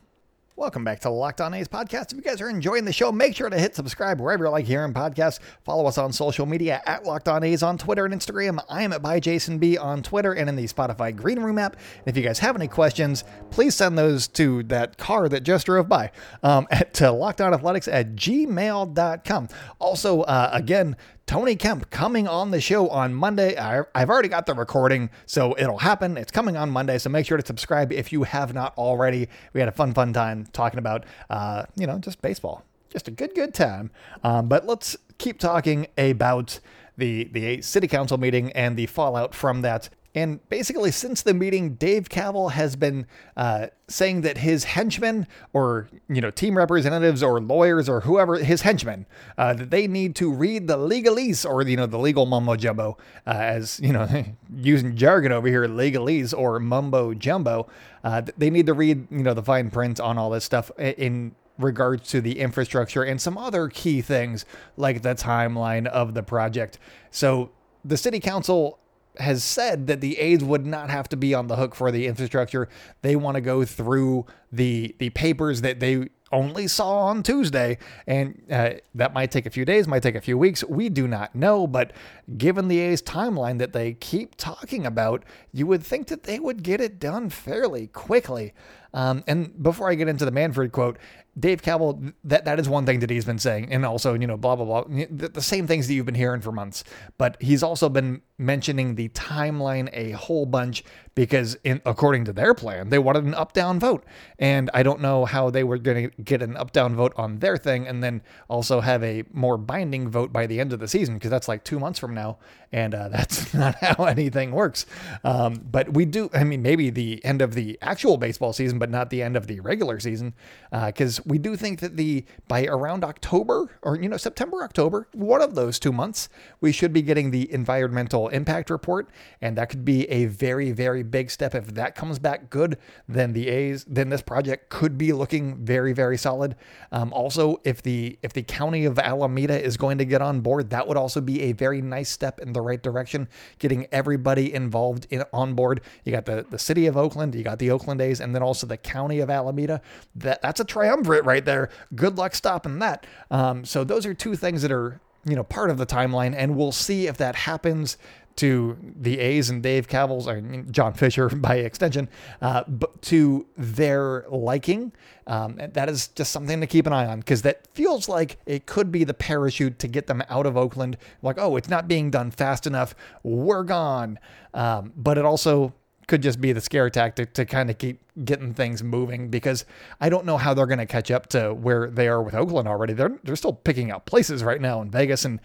Welcome 0.58 0.84
back 0.84 1.02
to 1.02 1.04
the 1.04 1.12
Locked 1.12 1.40
On 1.40 1.54
A's 1.54 1.68
podcast. 1.68 2.12
If 2.12 2.14
you 2.14 2.24
guys 2.24 2.42
are 2.42 2.50
enjoying 2.50 2.84
the 2.84 2.92
show, 2.92 3.12
make 3.12 3.36
sure 3.36 3.48
to 3.48 3.60
hit 3.60 3.76
subscribe 3.76 4.20
wherever 4.20 4.46
you 4.46 4.50
like 4.50 4.66
hearing 4.66 4.92
podcasts. 4.92 5.38
Follow 5.64 5.86
us 5.86 6.00
on 6.00 6.12
social 6.12 6.48
media 6.48 6.82
at 6.88 7.04
Locked 7.04 7.28
On 7.28 7.44
A's 7.44 7.62
on 7.62 7.78
Twitter 7.78 8.06
and 8.06 8.14
Instagram. 8.16 8.60
I 8.68 8.82
am 8.82 8.92
at 8.92 9.04
by 9.04 9.20
Jason 9.20 9.60
B 9.60 9.78
on 9.78 10.02
Twitter 10.02 10.34
and 10.34 10.50
in 10.50 10.56
the 10.56 10.64
Spotify 10.64 11.16
Green 11.16 11.40
Room 11.42 11.60
app. 11.60 11.74
And 11.74 12.08
if 12.08 12.18
you 12.18 12.24
guys 12.24 12.40
have 12.40 12.56
any 12.56 12.68
questions, 12.68 13.24
please 13.52 13.76
send 13.76 14.00
those 14.00 14.28
to 14.30 14.64
that 14.64 14.98
car 14.98 15.30
that 15.30 15.42
just 15.42 15.68
drove 15.68 15.88
by 15.88 16.10
um, 16.42 16.66
at 16.72 17.00
uh, 17.04 17.14
lockedonathletics 17.14 17.88
at 17.94 18.16
gmail.com. 18.16 19.50
Also, 19.78 20.22
uh, 20.22 20.50
again, 20.54 20.98
Tony 21.28 21.58
Kemp 21.58 21.90
coming 21.90 22.26
on 22.26 22.52
the 22.52 22.62
show 22.62 22.88
on 22.88 23.14
Monday. 23.14 23.58
I, 23.58 23.84
have 23.94 24.10
already 24.10 24.30
got 24.30 24.46
the 24.46 24.54
recording, 24.54 25.10
so 25.26 25.54
it'll 25.60 25.80
happen. 25.80 26.16
It's 26.16 26.32
coming 26.32 26.56
on 26.56 26.70
Monday, 26.70 26.98
so 26.98 27.10
make 27.10 27.26
sure 27.26 27.38
to 27.38 27.46
subscribe 27.46 27.92
if 27.92 28.14
you 28.14 28.24
have 28.24 28.54
not 28.54 28.74
already. 28.78 29.28
We 29.52 29.60
had 29.60 29.68
a 29.68 29.74
fun, 29.74 29.94
fun 29.94 30.14
time 30.14 30.48
talking 30.54 30.80
about, 30.80 31.06
uh, 31.30 31.66
you 31.76 31.86
know, 31.86 32.00
just 32.00 32.22
baseball. 32.22 32.64
Just 32.90 33.10
a 33.10 33.12
good, 33.12 33.36
good 33.36 33.54
time. 33.54 33.92
Um, 34.24 34.48
but 34.48 34.66
let's 34.66 34.96
keep 35.18 35.38
talking 35.38 35.88
about 35.98 36.62
the 36.98 37.26
the 37.26 37.62
city 37.62 37.90
council 37.90 38.18
meeting 38.18 38.54
and 38.54 38.78
the 38.78 38.86
fallout 38.86 39.36
from 39.36 39.64
that. 39.64 39.90
And 40.18 40.50
basically, 40.50 40.90
since 40.90 41.22
the 41.22 41.36
meeting, 41.36 41.76
Dave 41.76 42.10
Kaval 42.10 42.54
has 42.54 42.76
been 42.76 43.06
uh, 43.36 43.68
saying 43.88 44.22
that 44.22 44.40
his 44.40 44.64
henchmen, 44.64 45.28
or 45.54 45.90
you 46.10 46.22
know, 46.22 46.32
team 46.32 46.58
representatives, 46.58 47.22
or 47.22 47.40
lawyers, 47.40 47.88
or 47.88 48.00
whoever 48.00 48.40
his 48.40 48.62
henchmen, 48.64 49.06
uh, 49.38 49.54
that 49.54 49.70
they 49.70 49.86
need 49.86 50.16
to 50.16 50.34
read 50.34 50.66
the 50.68 50.76
legalese, 50.76 51.48
or 51.48 51.62
you 51.62 51.78
know, 51.78 51.86
the 51.86 52.00
legal 52.00 52.26
mumbo 52.26 52.56
jumbo, 52.56 52.98
uh, 53.28 53.30
as 53.30 53.80
you 53.80 53.94
know, 53.94 54.08
using 54.56 54.96
jargon 54.96 55.32
over 55.32 55.48
here, 55.48 55.68
legalese 55.68 56.36
or 56.36 56.60
mumbo 56.60 57.14
jumbo. 57.14 57.68
Uh, 58.04 58.24
they 58.40 58.50
need 58.50 58.66
to 58.66 58.74
read 58.74 59.06
you 59.12 59.22
know 59.22 59.36
the 59.36 59.44
fine 59.44 59.70
print 59.70 60.00
on 60.00 60.18
all 60.18 60.32
this 60.32 60.44
stuff 60.44 60.72
in 60.80 61.36
regards 61.60 62.10
to 62.10 62.22
the 62.22 62.40
infrastructure 62.40 63.04
and 63.04 63.22
some 63.22 63.38
other 63.38 63.68
key 63.68 64.02
things 64.02 64.46
like 64.78 65.04
the 65.04 65.14
timeline 65.14 65.86
of 65.86 66.16
the 66.16 66.24
project. 66.24 66.80
So 67.12 67.52
the 67.86 67.98
city 67.98 68.20
council 68.20 68.80
has 69.20 69.44
said 69.44 69.88
that 69.88 70.02
the 70.02 70.18
A's 70.20 70.44
would 70.44 70.66
not 70.66 70.90
have 70.90 71.10
to 71.10 71.18
be 71.18 71.34
on 71.34 71.48
the 71.48 71.56
hook 71.56 71.76
for 71.76 71.92
the 71.92 72.08
infrastructure. 72.08 72.70
They 73.02 73.16
want 73.16 73.36
to 73.36 73.42
go 73.42 73.66
through 73.66 74.26
the 74.52 74.96
the 75.00 75.10
papers 75.12 75.62
that 75.62 75.80
they 75.80 76.10
only 76.32 76.68
saw 76.68 77.06
on 77.06 77.24
Tuesday. 77.24 77.78
And 78.06 78.42
uh, 78.52 78.72
that 78.96 79.14
might 79.14 79.32
take 79.32 79.46
a 79.46 79.50
few 79.50 79.66
days, 79.66 79.88
might 79.88 80.04
take 80.04 80.16
a 80.16 80.22
few 80.22 80.38
weeks. 80.38 80.64
We 80.64 80.90
do 80.90 81.08
not 81.08 81.36
know. 81.36 81.68
But 81.68 81.94
given 82.38 82.68
the 82.68 82.80
A's 82.80 83.02
timeline 83.02 83.60
that 83.60 83.74
they 83.74 83.94
keep 83.94 84.36
talking 84.36 84.86
about, 84.86 85.24
you 85.52 85.68
would 85.68 85.84
think 85.84 86.08
that 86.08 86.24
they 86.24 86.40
would 86.40 86.64
get 86.64 86.82
it 86.82 87.00
done 87.00 87.30
fairly 87.30 87.88
quickly. 87.88 88.54
Um, 88.94 89.24
and 89.28 89.62
before 89.62 89.90
I 89.90 89.96
get 89.96 90.08
into 90.08 90.26
the 90.26 90.32
Manfred 90.32 90.72
quote, 90.72 90.98
Dave 91.40 91.62
Kaval, 91.62 92.14
that, 92.24 92.46
that 92.46 92.60
is 92.60 92.68
one 92.68 92.86
thing 92.86 93.00
that 93.02 93.12
he's 93.12 93.26
been 93.26 93.38
saying. 93.38 93.72
And 93.72 93.86
also, 93.86 94.16
you 94.16 94.26
know, 94.26 94.38
blah, 94.38 94.56
blah, 94.56 94.66
blah. 94.66 94.84
The, 94.88 95.30
the 95.30 95.42
same 95.42 95.68
things 95.68 95.88
that 95.88 95.94
you've 95.94 96.06
been 96.06 96.16
hearing 96.16 96.42
for 96.42 96.52
months. 96.52 96.84
But 97.20 97.38
he's 97.40 97.62
also 97.62 97.90
been 97.90 98.22
mentioning 98.40 98.96
the 98.96 99.10
timeline 99.10 99.90
a 99.94 100.12
whole 100.12 100.46
bunch 100.46 100.84
because, 101.14 101.56
in, 101.64 101.82
according 101.86 102.26
to 102.26 102.34
their 102.34 102.54
plan, 102.54 102.90
they 102.90 102.98
wanted 102.98 103.24
an 103.26 103.36
up 103.36 103.54
down 103.54 103.80
vote. 103.80 104.04
And 104.40 104.72
I 104.74 104.82
don't 104.82 105.00
know 105.00 105.26
how 105.26 105.52
they 105.52 105.64
were 105.64 105.78
going 105.78 106.10
to 106.10 106.22
get 106.24 106.42
an 106.42 106.58
up 106.58 106.72
down 106.72 106.96
vote 106.96 107.14
on 107.18 107.38
their 107.40 107.58
thing 107.58 107.88
and 107.88 108.04
then 108.04 108.24
also 108.48 108.82
have 108.82 109.04
a 109.04 109.24
more 109.32 109.58
binding 109.58 110.10
vote 110.10 110.34
by 110.34 110.48
the 110.48 110.60
end 110.60 110.74
of 110.74 110.80
the 110.80 110.88
season 110.88 111.16
because 111.16 111.30
that's 111.30 111.48
like 111.48 111.64
two 111.64 111.80
months 111.80 112.00
from 112.00 112.16
now. 112.16 112.38
And 112.72 112.96
uh, 112.96 113.10
that's 113.12 113.54
not 113.54 113.76
how 113.76 114.06
anything 114.06 114.52
works. 114.52 114.88
Um, 115.24 115.62
but 115.70 115.94
we 115.94 116.06
do, 116.06 116.32
I 116.34 116.44
mean, 116.44 116.64
maybe 116.64 116.90
the 116.90 117.24
end 117.24 117.44
of 117.44 117.54
the 117.54 117.78
actual 117.82 118.18
baseball 118.18 118.54
season, 118.54 118.77
but 118.80 118.90
not 118.90 119.10
the 119.10 119.22
end 119.22 119.36
of 119.36 119.48
the 119.48 119.60
regular 119.60 120.00
season 120.00 120.34
because 120.72 121.20
uh, 121.20 121.24
we 121.26 121.38
do 121.38 121.56
think 121.56 121.80
that 121.80 121.98
the 121.98 122.26
by 122.48 122.66
around 122.66 123.04
October 123.04 123.78
or, 123.82 123.96
you 123.98 124.10
know, 124.10 124.18
September, 124.18 124.64
October, 124.64 125.08
one 125.14 125.42
of 125.42 125.56
those 125.56 125.80
two 125.80 125.92
months, 125.92 126.30
we 126.62 126.72
should 126.72 126.94
be 126.94 127.02
getting 127.02 127.32
the 127.32 127.52
environmental 127.52 128.28
impact 128.30 128.70
report, 128.70 129.10
and 129.42 129.58
that 129.58 129.70
could 129.70 129.86
be 129.86 130.08
a 130.10 130.26
very, 130.26 130.72
very 130.72 131.04
big 131.04 131.32
step. 131.32 131.56
If 131.56 131.74
that 131.74 131.96
comes 131.96 132.20
back 132.20 132.50
good, 132.50 132.78
then 133.08 133.34
the 133.34 133.48
A's, 133.48 133.86
then 133.86 134.10
this 134.10 134.22
project 134.22 134.70
could 134.70 134.98
be 134.98 135.14
looking 135.14 135.58
very, 135.66 135.94
very 135.94 136.18
solid. 136.18 136.56
Um, 136.92 137.12
also, 137.14 137.62
if 137.64 137.82
the 137.82 138.18
if 138.22 138.34
the 138.34 138.44
county 138.44 138.86
of 138.86 139.00
Alameda 139.00 139.62
is 139.62 139.78
going 139.78 139.98
to 139.98 140.06
get 140.06 140.22
on 140.22 140.42
board, 140.42 140.70
that 140.70 140.88
would 140.88 140.98
also 140.98 141.22
be 141.22 141.42
a 141.44 141.52
very 141.54 141.82
nice 141.82 142.10
step 142.10 142.40
in 142.40 142.54
the 142.54 142.62
right 142.62 142.82
direction, 142.82 143.28
getting 143.60 143.88
everybody 143.92 144.54
involved 144.54 145.08
in 145.10 145.24
on 145.34 145.54
board. 145.54 145.82
You 146.04 146.12
got 146.12 146.26
the 146.26 146.46
the 146.50 146.60
city 146.60 146.86
of 146.86 146.98
Oakland, 146.98 147.36
you 147.36 147.44
got 147.44 147.60
the 147.60 147.72
Oakland 147.72 148.02
A's, 148.02 148.20
and 148.20 148.36
then 148.36 148.44
also 148.44 148.67
the 148.68 148.78
county 148.78 149.20
of 149.20 149.30
Alameda. 149.30 149.82
That 150.16 150.42
that's 150.42 150.60
a 150.60 150.66
triumvirate 150.66 151.26
right 151.26 151.44
there. 151.44 151.70
Good 151.96 152.18
luck 152.18 152.36
stopping 152.36 152.80
that. 152.80 153.06
Um, 153.32 153.66
so 153.66 153.84
those 153.84 154.06
are 154.06 154.14
two 154.14 154.36
things 154.36 154.62
that 154.62 154.72
are 154.72 155.02
you 155.28 155.36
know, 155.36 155.44
part 155.44 155.70
of 155.70 155.78
the 155.78 155.86
timeline, 155.86 156.34
and 156.36 156.56
we'll 156.56 156.72
see 156.72 157.08
if 157.08 157.18
that 157.18 157.36
happens 157.36 157.98
to 158.38 158.78
the 158.96 159.20
A's 159.20 159.50
and 159.50 159.64
Dave 159.64 159.88
Kaval's, 159.88 160.28
or 160.28 160.40
John 160.72 160.94
Fisher 160.94 161.28
by 161.36 161.58
extension, 161.58 162.08
uh, 162.42 162.64
but 162.68 163.02
to 163.04 163.46
their 163.58 164.26
liking. 164.30 164.94
Um, 165.26 165.60
that 165.74 165.90
is 165.90 166.08
just 166.10 166.32
something 166.32 166.62
to 166.62 166.68
keep 166.68 166.88
an 166.88 166.94
eye 166.94 167.06
on 167.06 167.20
because 167.20 167.42
that 167.42 167.68
feels 167.74 168.08
like 168.08 168.38
it 168.46 168.66
could 168.66 168.92
be 168.92 169.04
the 169.04 169.14
parachute 169.14 169.80
to 169.80 169.88
get 169.88 170.08
them 170.08 170.24
out 170.30 170.46
of 170.46 170.56
Oakland. 170.56 170.98
Like, 171.22 171.38
oh, 171.38 171.58
it's 171.58 171.68
not 171.68 171.88
being 171.88 172.10
done 172.10 172.32
fast 172.32 172.66
enough. 172.66 172.96
We're 173.24 173.64
gone. 173.64 174.20
Um, 174.54 174.94
but 174.96 175.18
it 175.18 175.26
also 175.26 175.74
could 176.08 176.22
just 176.22 176.40
be 176.40 176.54
the 176.54 176.62
scare 176.62 176.90
tactic 176.90 177.34
to 177.34 177.46
kind 177.46 177.70
of 177.70 177.78
keep 177.78 178.02
getting 178.24 178.54
things 178.54 178.82
moving 178.82 179.30
because 179.30 179.66
I 180.00 180.10
don't 180.10 180.26
know 180.26 180.38
how 180.38 180.54
they're 180.54 180.66
going 180.66 180.80
to 180.80 180.86
catch 180.86 181.12
up 181.12 181.28
to 181.28 181.54
where 181.54 181.90
they 181.90 182.08
are 182.08 182.22
with 182.22 182.34
Oakland 182.34 182.68
already. 182.68 182.94
They're 182.94 183.20
they're 183.24 183.36
still 183.36 183.54
picking 183.54 183.92
up 183.92 184.06
places 184.06 184.44
right 184.44 184.62
now 184.62 184.82
in 184.82 184.90
Vegas 184.90 185.26
and 185.26 185.40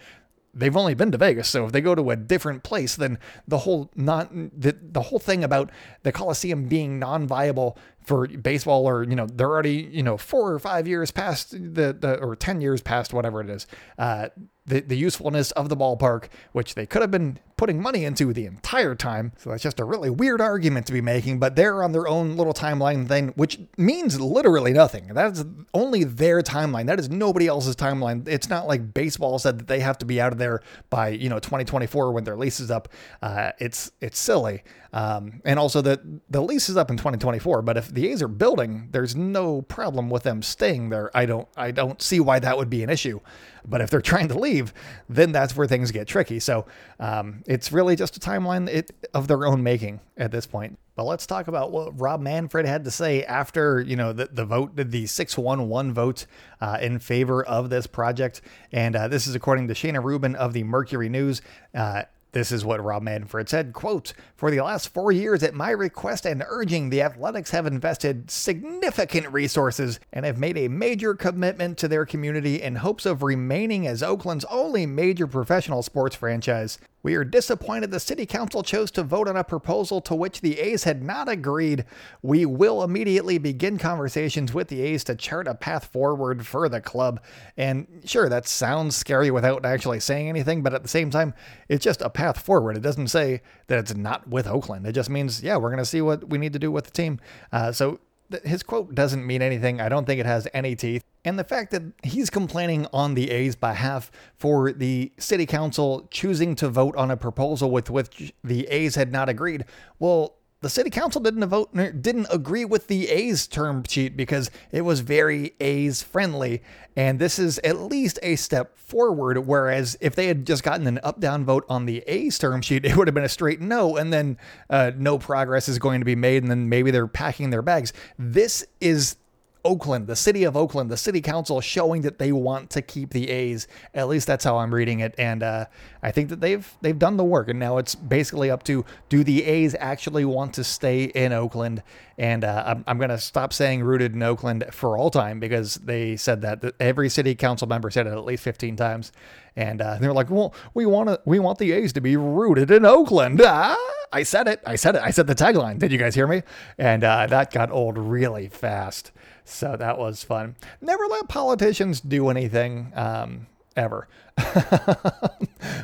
they've 0.53 0.77
only 0.77 0.93
been 0.93 1.11
to 1.11 1.17
Vegas. 1.17 1.49
So 1.49 1.65
if 1.65 1.71
they 1.71 1.81
go 1.81 1.95
to 1.95 2.11
a 2.11 2.15
different 2.15 2.63
place, 2.63 2.95
then 2.95 3.17
the 3.47 3.59
whole 3.59 3.91
not 3.95 4.31
the, 4.33 4.77
the 4.81 5.01
whole 5.01 5.19
thing 5.19 5.43
about 5.43 5.71
the 6.03 6.11
Coliseum 6.11 6.67
being 6.67 6.99
non-viable 6.99 7.77
for 8.05 8.27
baseball 8.27 8.87
or 8.87 9.03
you 9.03 9.15
know 9.15 9.25
they're 9.25 9.49
already 9.49 9.89
you 9.91 10.03
know 10.03 10.17
four 10.17 10.53
or 10.53 10.59
five 10.59 10.87
years 10.87 11.11
past 11.11 11.51
the, 11.51 11.95
the 11.99 12.19
or 12.21 12.35
10 12.35 12.59
years 12.61 12.81
past 12.81 13.13
whatever 13.13 13.39
it 13.41 13.49
is 13.49 13.65
uh, 13.97 14.27
the, 14.65 14.81
the 14.81 14.97
usefulness 14.97 15.51
of 15.51 15.69
the 15.69 15.77
ballpark 15.77 16.25
which 16.51 16.75
they 16.75 16.85
could 16.85 17.01
have 17.01 17.11
been 17.11 17.39
putting 17.55 17.81
money 17.81 18.03
into 18.03 18.33
the 18.33 18.45
entire 18.45 18.95
time. 18.95 19.31
So 19.37 19.51
that's 19.51 19.63
just 19.63 19.79
a 19.79 19.85
really 19.85 20.09
weird 20.09 20.41
argument 20.41 20.87
to 20.87 20.93
be 20.93 21.01
making 21.01 21.39
but 21.39 21.55
they're 21.55 21.83
on 21.83 21.91
their 21.91 22.07
own 22.07 22.35
little 22.37 22.53
timeline 22.53 23.07
thing 23.07 23.29
which 23.35 23.59
means 23.77 24.19
literally 24.19 24.73
nothing. 24.73 25.07
That's 25.13 25.43
only 25.73 26.03
their 26.03 26.41
timeline. 26.41 26.87
That 26.87 26.99
is 26.99 27.09
nobody 27.09 27.47
else's 27.47 27.75
timeline. 27.75 28.27
It's 28.27 28.49
not 28.49 28.67
like 28.67 28.93
baseball 28.93 29.39
said 29.39 29.59
that 29.59 29.67
they 29.67 29.79
have 29.79 29.97
to 29.99 30.05
be 30.05 30.19
out 30.19 30.31
of 30.31 30.37
there 30.37 30.61
by 30.89 31.09
you 31.09 31.29
know 31.29 31.39
2024 31.39 32.11
when 32.11 32.23
their 32.23 32.37
lease 32.37 32.59
is 32.59 32.71
up. 32.71 32.89
Uh, 33.21 33.51
it's 33.59 33.91
it's 34.01 34.19
silly 34.19 34.63
um, 34.93 35.41
and 35.43 35.59
also 35.59 35.81
that 35.81 36.01
the 36.29 36.41
lease 36.41 36.69
is 36.69 36.77
up 36.77 36.89
in 36.89 36.97
2024 36.97 37.63
but 37.63 37.77
if 37.77 37.93
the 37.93 38.07
A's 38.09 38.21
are 38.21 38.27
building, 38.27 38.89
there's 38.91 39.15
no 39.15 39.61
problem 39.63 40.09
with 40.09 40.23
them 40.23 40.41
staying 40.41 40.89
there. 40.89 41.15
I 41.15 41.25
don't 41.25 41.47
I 41.57 41.71
don't 41.71 42.01
see 42.01 42.19
why 42.19 42.39
that 42.39 42.57
would 42.57 42.69
be 42.69 42.83
an 42.83 42.89
issue. 42.89 43.19
But 43.65 43.81
if 43.81 43.89
they're 43.89 44.01
trying 44.13 44.27
to 44.29 44.37
leave, 44.37 44.73
then 45.09 45.31
that's 45.31 45.55
where 45.55 45.67
things 45.67 45.91
get 45.91 46.07
tricky. 46.07 46.39
So 46.39 46.65
um, 46.99 47.43
it's 47.47 47.71
really 47.71 47.95
just 47.95 48.17
a 48.17 48.19
timeline 48.19 48.69
it, 48.69 48.91
of 49.13 49.27
their 49.27 49.45
own 49.45 49.63
making 49.63 50.01
at 50.17 50.31
this 50.31 50.45
point. 50.45 50.77
But 50.95 51.05
let's 51.05 51.25
talk 51.25 51.47
about 51.47 51.71
what 51.71 51.99
Rob 51.99 52.21
Manfred 52.21 52.67
had 52.67 52.83
to 52.83 52.91
say 52.91 53.23
after 53.23 53.81
you 53.81 53.95
know 53.95 54.13
the, 54.13 54.29
the 54.31 54.45
vote, 54.45 54.75
the 54.75 55.07
six 55.07 55.37
one 55.37 55.67
one 55.69 55.93
vote 55.93 56.25
uh, 56.61 56.77
in 56.81 56.99
favor 56.99 57.43
of 57.43 57.69
this 57.69 57.87
project, 57.87 58.41
and 58.71 58.95
uh, 58.95 59.07
this 59.07 59.25
is 59.25 59.33
according 59.33 59.67
to 59.69 59.73
Shayna 59.73 60.03
Rubin 60.03 60.35
of 60.35 60.53
the 60.53 60.63
Mercury 60.63 61.09
News. 61.09 61.41
Uh, 61.73 62.03
this 62.33 62.51
is 62.51 62.65
what 62.65 62.83
Rob 62.83 63.03
Manfred 63.03 63.47
said, 63.47 63.73
quote, 63.73 64.13
For 64.35 64.51
the 64.51 64.61
last 64.61 64.89
four 64.89 65.11
years, 65.11 65.43
at 65.43 65.53
my 65.53 65.69
request 65.69 66.25
and 66.25 66.43
urging, 66.47 66.89
the 66.89 67.03
Athletics 67.03 67.51
have 67.51 67.67
invested 67.67 68.29
significant 68.29 69.31
resources 69.31 69.99
and 70.11 70.25
have 70.25 70.39
made 70.39 70.57
a 70.57 70.67
major 70.67 71.13
commitment 71.13 71.77
to 71.77 71.87
their 71.87 72.05
community 72.05 72.61
in 72.61 72.77
hopes 72.77 73.05
of 73.05 73.21
remaining 73.21 73.85
as 73.85 74.01
Oakland's 74.01 74.45
only 74.45 74.85
major 74.87 75.27
professional 75.27 75.83
sports 75.83 76.15
franchise. 76.15 76.79
We 77.03 77.15
are 77.15 77.25
disappointed 77.25 77.91
the 77.91 77.99
City 77.99 78.25
Council 78.25 78.63
chose 78.63 78.89
to 78.91 79.03
vote 79.03 79.27
on 79.27 79.35
a 79.35 79.43
proposal 79.43 79.99
to 80.01 80.15
which 80.15 80.39
the 80.39 80.57
A's 80.59 80.85
had 80.85 81.03
not 81.03 81.27
agreed. 81.27 81.83
We 82.21 82.45
will 82.45 82.81
immediately 82.81 83.37
begin 83.37 83.77
conversations 83.77 84.53
with 84.53 84.69
the 84.69 84.81
A's 84.81 85.03
to 85.03 85.15
chart 85.15 85.47
a 85.47 85.53
path 85.53 85.85
forward 85.85 86.47
for 86.47 86.69
the 86.69 86.79
club. 86.79 87.21
And 87.57 87.87
sure, 88.05 88.29
that 88.29 88.47
sounds 88.47 88.95
scary 88.95 89.29
without 89.29 89.65
actually 89.65 89.99
saying 89.99 90.29
anything, 90.29 90.63
but 90.63 90.73
at 90.73 90.81
the 90.81 90.87
same 90.87 91.09
time, 91.09 91.33
it's 91.67 91.83
just 91.83 92.01
a 92.01 92.09
path 92.09 92.39
forward. 92.39 92.77
It 92.77 92.83
doesn't 92.83 93.09
say 93.09 93.41
that 93.67 93.79
it's 93.79 93.93
not 93.93 94.29
with 94.29 94.47
Oakland. 94.47 94.87
It 94.87 94.93
just 94.93 95.09
means, 95.09 95.43
yeah, 95.43 95.57
we're 95.57 95.69
going 95.69 95.79
to 95.79 95.85
see 95.85 96.01
what 96.01 96.29
we 96.29 96.37
need 96.37 96.53
to 96.53 96.59
do 96.59 96.71
with 96.71 96.85
the 96.85 96.91
team. 96.91 97.19
Uh, 97.51 97.73
so 97.73 97.99
his 98.43 98.63
quote 98.63 98.95
doesn't 98.95 99.25
mean 99.25 99.41
anything. 99.41 99.81
I 99.81 99.89
don't 99.89 100.05
think 100.05 100.19
it 100.19 100.25
has 100.25 100.47
any 100.53 100.75
teeth. 100.75 101.03
And 101.25 101.39
the 101.39 101.43
fact 101.43 101.71
that 101.71 101.83
he's 102.03 102.29
complaining 102.29 102.87
on 102.91 103.13
the 103.13 103.31
A's 103.31 103.55
behalf 103.55 104.11
for 104.35 104.71
the 104.71 105.11
city 105.17 105.45
council 105.45 106.07
choosing 106.11 106.55
to 106.55 106.69
vote 106.69 106.95
on 106.95 107.09
a 107.11 107.17
proposal 107.17 107.71
with 107.71 107.89
which 107.89 108.33
the 108.43 108.67
A's 108.67 108.95
had 108.95 109.11
not 109.11 109.29
agreed, 109.29 109.65
well, 109.99 110.35
the 110.63 110.69
city 110.69 110.89
council 110.89 111.21
didn't 111.21 111.45
vote 111.47 111.73
didn't 112.01 112.27
agree 112.31 112.65
with 112.65 112.87
the 112.87 113.09
A's 113.09 113.47
term 113.47 113.83
sheet 113.83 114.17
because 114.17 114.49
it 114.71 114.81
was 114.81 115.01
very 115.01 115.53
A's 115.59 116.01
friendly. 116.01 116.63
And 116.95 117.19
this 117.19 117.37
is 117.37 117.59
at 117.59 117.79
least 117.79 118.17
a 118.23 118.35
step 118.35 118.77
forward 118.77 119.39
whereas 119.39 119.97
if 119.99 120.15
they 120.15 120.27
had 120.27 120.45
just 120.45 120.63
gotten 120.63 120.87
an 120.87 120.99
up 121.03 121.19
down 121.19 121.43
vote 121.45 121.65
on 121.67 121.85
the 121.85 121.99
A's 122.07 122.39
term 122.39 122.61
sheet 122.61 122.85
it 122.85 122.95
would 122.95 123.07
have 123.07 123.13
been 123.13 123.23
a 123.23 123.29
straight 123.29 123.61
no 123.61 123.97
and 123.97 124.11
then 124.11 124.37
uh, 124.69 124.91
no 124.97 125.17
progress 125.19 125.67
is 125.67 125.79
going 125.79 125.99
to 126.01 126.05
be 126.05 126.15
made 126.15 126.43
and 126.43 126.49
then 126.49 126.69
maybe 126.69 126.91
they're 126.91 127.07
packing 127.07 127.49
their 127.49 127.61
bags. 127.61 127.93
This 128.17 128.65
is 128.79 129.17
Oakland, 129.65 130.07
the 130.07 130.15
city 130.15 130.43
of 130.43 130.57
Oakland, 130.57 130.89
the 130.89 130.97
city 130.97 131.21
council 131.21 131.61
showing 131.61 132.01
that 132.01 132.19
they 132.19 132.31
want 132.31 132.69
to 132.71 132.81
keep 132.81 133.11
the 133.11 133.29
A's. 133.29 133.67
At 133.93 134.07
least 134.07 134.27
that's 134.27 134.43
how 134.43 134.57
I'm 134.57 134.73
reading 134.73 134.99
it, 134.99 135.15
and 135.17 135.41
uh, 135.41 135.65
I 136.01 136.11
think 136.11 136.29
that 136.29 136.41
they've 136.41 136.69
they've 136.81 136.97
done 136.97 137.17
the 137.17 137.23
work, 137.23 137.47
and 137.47 137.59
now 137.59 137.77
it's 137.77 137.95
basically 137.95 138.51
up 138.51 138.63
to 138.63 138.85
do 139.09 139.23
the 139.23 139.43
A's 139.45 139.75
actually 139.79 140.25
want 140.25 140.53
to 140.55 140.63
stay 140.63 141.05
in 141.05 141.31
Oakland? 141.31 141.81
And 142.17 142.43
uh, 142.43 142.63
I'm, 142.67 142.83
I'm 142.87 142.99
to 143.09 143.17
stop 143.17 143.53
saying 143.53 143.83
rooted 143.83 144.13
in 144.13 144.21
Oakland 144.21 144.65
for 144.71 144.97
all 144.97 145.09
time 145.09 145.39
because 145.39 145.75
they 145.75 146.15
said 146.15 146.41
that 146.41 146.73
every 146.79 147.09
city 147.09 147.33
council 147.33 147.67
member 147.67 147.89
said 147.89 148.05
it 148.05 148.11
at 148.11 148.25
least 148.25 148.43
15 148.43 148.75
times, 148.75 149.11
and 149.55 149.81
uh, 149.81 149.97
they're 149.99 150.13
like, 150.13 150.29
well, 150.29 150.53
we 150.73 150.85
want 150.85 151.09
to 151.09 151.21
we 151.25 151.39
want 151.39 151.57
the 151.57 151.71
A's 151.71 151.93
to 151.93 152.01
be 152.01 152.17
rooted 152.17 152.69
in 152.69 152.85
Oakland. 152.85 153.41
Ah! 153.43 153.92
I 154.13 154.23
said 154.23 154.47
it. 154.47 154.61
I 154.65 154.75
said 154.75 154.95
it. 154.95 155.01
I 155.01 155.09
said 155.09 155.27
the 155.27 155.35
tagline. 155.35 155.79
Did 155.79 155.91
you 155.91 155.97
guys 155.97 156.13
hear 156.15 156.27
me? 156.27 156.43
And 156.77 157.03
uh, 157.03 157.27
that 157.27 157.51
got 157.51 157.71
old 157.71 157.97
really 157.97 158.47
fast. 158.47 159.11
So 159.43 159.75
that 159.75 159.97
was 159.97 160.23
fun. 160.23 160.55
Never 160.79 161.05
let 161.07 161.27
politicians 161.27 161.99
do 161.99 162.29
anything. 162.29 162.93
Um, 162.95 163.47
ever. 163.75 164.07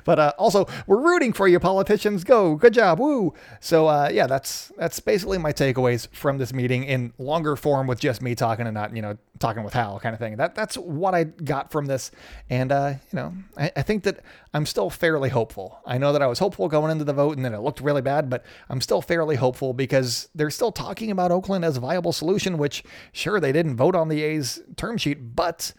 but 0.05 0.17
uh, 0.19 0.33
also, 0.39 0.65
we're 0.87 0.99
rooting 0.99 1.33
for 1.33 1.47
you, 1.47 1.59
politicians. 1.59 2.23
Go, 2.23 2.55
good 2.55 2.73
job, 2.73 2.99
woo! 2.99 3.33
So 3.59 3.87
uh, 3.87 4.09
yeah, 4.11 4.25
that's 4.25 4.71
that's 4.75 4.99
basically 4.99 5.37
my 5.37 5.53
takeaways 5.53 6.07
from 6.13 6.39
this 6.39 6.51
meeting 6.51 6.83
in 6.83 7.13
longer 7.19 7.55
form 7.55 7.85
with 7.85 7.99
just 7.99 8.23
me 8.23 8.33
talking 8.33 8.65
and 8.65 8.73
not 8.73 8.95
you 8.95 9.03
know 9.03 9.17
talking 9.37 9.63
with 9.63 9.73
Hal 9.73 9.99
kind 9.99 10.13
of 10.13 10.19
thing. 10.19 10.37
That 10.37 10.55
that's 10.55 10.77
what 10.77 11.13
I 11.13 11.25
got 11.25 11.71
from 11.71 11.85
this, 11.85 12.09
and 12.49 12.71
uh, 12.71 12.93
you 13.11 13.15
know 13.15 13.33
I, 13.55 13.71
I 13.75 13.81
think 13.83 14.03
that 14.03 14.21
I'm 14.51 14.65
still 14.65 14.89
fairly 14.89 15.29
hopeful. 15.29 15.79
I 15.85 15.99
know 15.99 16.11
that 16.11 16.23
I 16.23 16.27
was 16.27 16.39
hopeful 16.39 16.67
going 16.69 16.91
into 16.91 17.03
the 17.03 17.13
vote, 17.13 17.35
and 17.35 17.45
then 17.45 17.53
it 17.53 17.59
looked 17.59 17.81
really 17.81 18.01
bad, 18.01 18.31
but 18.31 18.43
I'm 18.67 18.81
still 18.81 19.01
fairly 19.01 19.35
hopeful 19.35 19.73
because 19.73 20.27
they're 20.33 20.49
still 20.49 20.71
talking 20.71 21.11
about 21.11 21.31
Oakland 21.31 21.63
as 21.63 21.77
a 21.77 21.81
viable 21.81 22.13
solution. 22.13 22.57
Which 22.57 22.83
sure 23.11 23.39
they 23.39 23.51
didn't 23.51 23.75
vote 23.75 23.95
on 23.95 24.07
the 24.07 24.23
A's 24.23 24.59
term 24.75 24.97
sheet, 24.97 25.35
but 25.35 25.73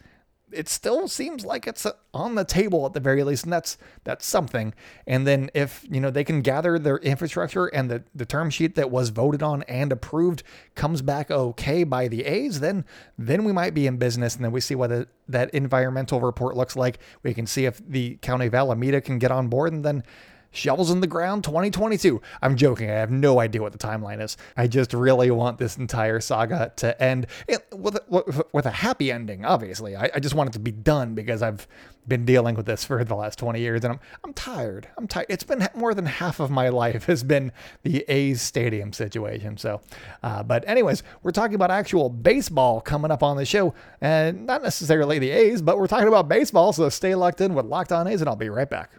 it 0.53 0.69
still 0.69 1.07
seems 1.07 1.45
like 1.45 1.67
it's 1.67 1.85
uh, 1.85 1.93
on 2.13 2.35
the 2.35 2.43
table 2.43 2.85
at 2.85 2.93
the 2.93 2.99
very 2.99 3.23
least, 3.23 3.43
and 3.43 3.53
that's 3.53 3.77
that's 4.03 4.25
something. 4.25 4.73
And 5.07 5.25
then 5.25 5.49
if 5.53 5.85
you 5.89 5.99
know 5.99 6.09
they 6.11 6.23
can 6.23 6.41
gather 6.41 6.77
their 6.77 6.97
infrastructure 6.97 7.67
and 7.67 7.89
the 7.89 8.03
the 8.13 8.25
term 8.25 8.49
sheet 8.49 8.75
that 8.75 8.91
was 8.91 9.09
voted 9.09 9.41
on 9.43 9.63
and 9.63 9.91
approved 9.91 10.43
comes 10.75 11.01
back 11.01 11.31
okay 11.31 11.83
by 11.83 12.07
the 12.07 12.25
A's, 12.25 12.59
then 12.59 12.85
then 13.17 13.43
we 13.43 13.51
might 13.51 13.73
be 13.73 13.87
in 13.87 13.97
business. 13.97 14.35
And 14.35 14.43
then 14.43 14.51
we 14.51 14.61
see 14.61 14.75
what 14.75 14.89
the, 14.89 15.07
that 15.27 15.49
environmental 15.51 16.21
report 16.21 16.55
looks 16.55 16.75
like. 16.75 16.99
We 17.23 17.33
can 17.33 17.47
see 17.47 17.65
if 17.65 17.81
the 17.87 18.17
county 18.21 18.47
of 18.47 18.55
Alameda 18.55 19.01
can 19.01 19.19
get 19.19 19.31
on 19.31 19.47
board, 19.47 19.73
and 19.73 19.85
then 19.85 20.03
Shovels 20.51 20.91
in 20.91 20.99
the 20.99 21.07
ground 21.07 21.43
2022. 21.43 22.21
I'm 22.41 22.57
joking. 22.57 22.89
I 22.89 22.95
have 22.95 23.11
no 23.11 23.39
idea 23.39 23.61
what 23.61 23.71
the 23.71 23.77
timeline 23.77 24.21
is. 24.21 24.37
I 24.57 24.67
just 24.67 24.93
really 24.93 25.31
want 25.31 25.57
this 25.57 25.77
entire 25.77 26.19
saga 26.19 26.73
to 26.77 27.01
end 27.01 27.27
with 27.73 27.95
a, 27.95 28.45
with 28.51 28.65
a 28.65 28.71
happy 28.71 29.11
ending, 29.11 29.45
obviously. 29.45 29.95
I, 29.95 30.09
I 30.13 30.19
just 30.19 30.35
want 30.35 30.49
it 30.49 30.53
to 30.53 30.59
be 30.59 30.71
done 30.71 31.15
because 31.15 31.41
I've 31.41 31.67
been 32.07 32.25
dealing 32.25 32.55
with 32.55 32.65
this 32.65 32.83
for 32.83 33.03
the 33.03 33.15
last 33.15 33.37
20 33.39 33.59
years 33.59 33.83
and 33.83 33.93
I'm, 33.93 33.99
I'm 34.23 34.33
tired. 34.33 34.87
I'm 34.97 35.07
tired. 35.07 35.27
It's 35.29 35.43
been 35.43 35.67
more 35.75 35.93
than 35.93 36.05
half 36.05 36.39
of 36.39 36.49
my 36.49 36.69
life 36.81 37.05
has 37.05 37.23
been 37.23 37.51
the 37.83 38.03
A's 38.07 38.41
stadium 38.41 38.91
situation. 38.91 39.57
So, 39.57 39.81
uh, 40.23 40.43
but 40.43 40.67
anyways, 40.67 41.03
we're 41.23 41.31
talking 41.31 41.55
about 41.55 41.71
actual 41.71 42.09
baseball 42.09 42.81
coming 42.81 43.11
up 43.11 43.23
on 43.23 43.37
the 43.37 43.45
show 43.45 43.73
and 44.01 44.45
not 44.45 44.63
necessarily 44.63 45.19
the 45.19 45.29
A's, 45.29 45.61
but 45.61 45.77
we're 45.77 45.87
talking 45.87 46.07
about 46.07 46.27
baseball. 46.27 46.73
So 46.73 46.89
stay 46.89 47.15
locked 47.15 47.41
in 47.41 47.53
with 47.53 47.65
Locked 47.65 47.91
On 47.91 48.07
A's 48.07 48.21
and 48.21 48.29
I'll 48.29 48.35
be 48.35 48.49
right 48.49 48.69
back. 48.69 48.91